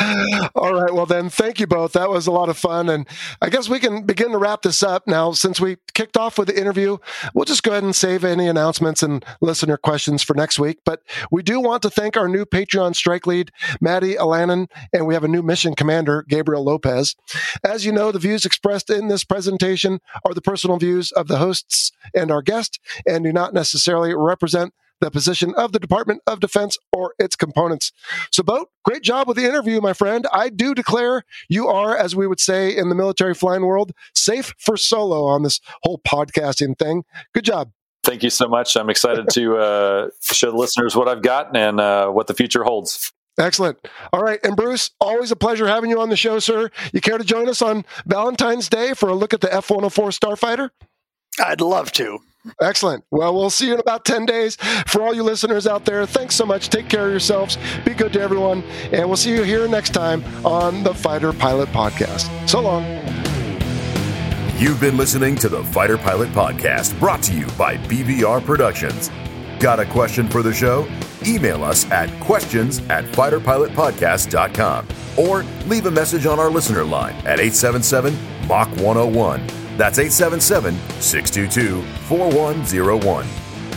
[0.54, 0.94] All right.
[0.94, 1.92] Well, then, thank you both.
[1.92, 2.88] That was a lot of fun.
[2.88, 3.06] And
[3.40, 5.32] I guess we can begin to wrap this up now.
[5.32, 6.98] Since we kicked off with the interview,
[7.34, 10.78] we'll just go ahead and save any announcements and listener questions for next week.
[10.84, 13.50] But we do want to thank our new Patreon strike lead,
[13.80, 17.16] Maddie Alanin, and we have a new mission commander, Gabriel Lopez.
[17.64, 21.38] As you know, the views expressed in this presentation are the personal views of the
[21.38, 24.72] hosts and our guest and do not necessarily represent
[25.02, 27.92] the position of the Department of Defense or its components.
[28.30, 30.26] So, Boat, great job with the interview, my friend.
[30.32, 34.54] I do declare you are, as we would say in the military flying world, safe
[34.58, 37.04] for solo on this whole podcasting thing.
[37.34, 37.72] Good job.
[38.04, 38.76] Thank you so much.
[38.76, 42.64] I'm excited to uh, show the listeners what I've got and uh, what the future
[42.64, 43.12] holds.
[43.38, 43.78] Excellent.
[44.12, 44.40] All right.
[44.44, 46.70] And Bruce, always a pleasure having you on the show, sir.
[46.92, 50.10] You care to join us on Valentine's Day for a look at the F 104
[50.10, 50.70] Starfighter?
[51.40, 52.20] I'd love to.
[52.60, 53.04] Excellent.
[53.10, 54.56] Well, we'll see you in about 10 days.
[54.86, 56.68] For all you listeners out there, thanks so much.
[56.68, 57.56] Take care of yourselves.
[57.84, 58.62] Be good to everyone.
[58.92, 62.48] And we'll see you here next time on the Fighter Pilot Podcast.
[62.48, 62.84] So long.
[64.58, 69.10] You've been listening to the Fighter Pilot Podcast, brought to you by BVR Productions.
[69.58, 70.86] Got a question for the show?
[71.26, 77.40] Email us at questions at fighterpilotpodcast.com or leave a message on our listener line at
[77.40, 78.16] 877
[78.46, 79.61] Mach 101.
[79.76, 83.26] That's 877 622 4101.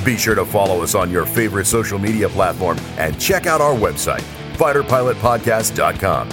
[0.03, 3.73] Be sure to follow us on your favorite social media platform and check out our
[3.73, 4.23] website,
[4.53, 6.30] fighterpilotpodcast.com.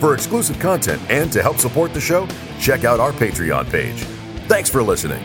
[0.00, 2.26] For exclusive content and to help support the show,
[2.58, 4.02] check out our Patreon page.
[4.48, 5.24] Thanks for listening.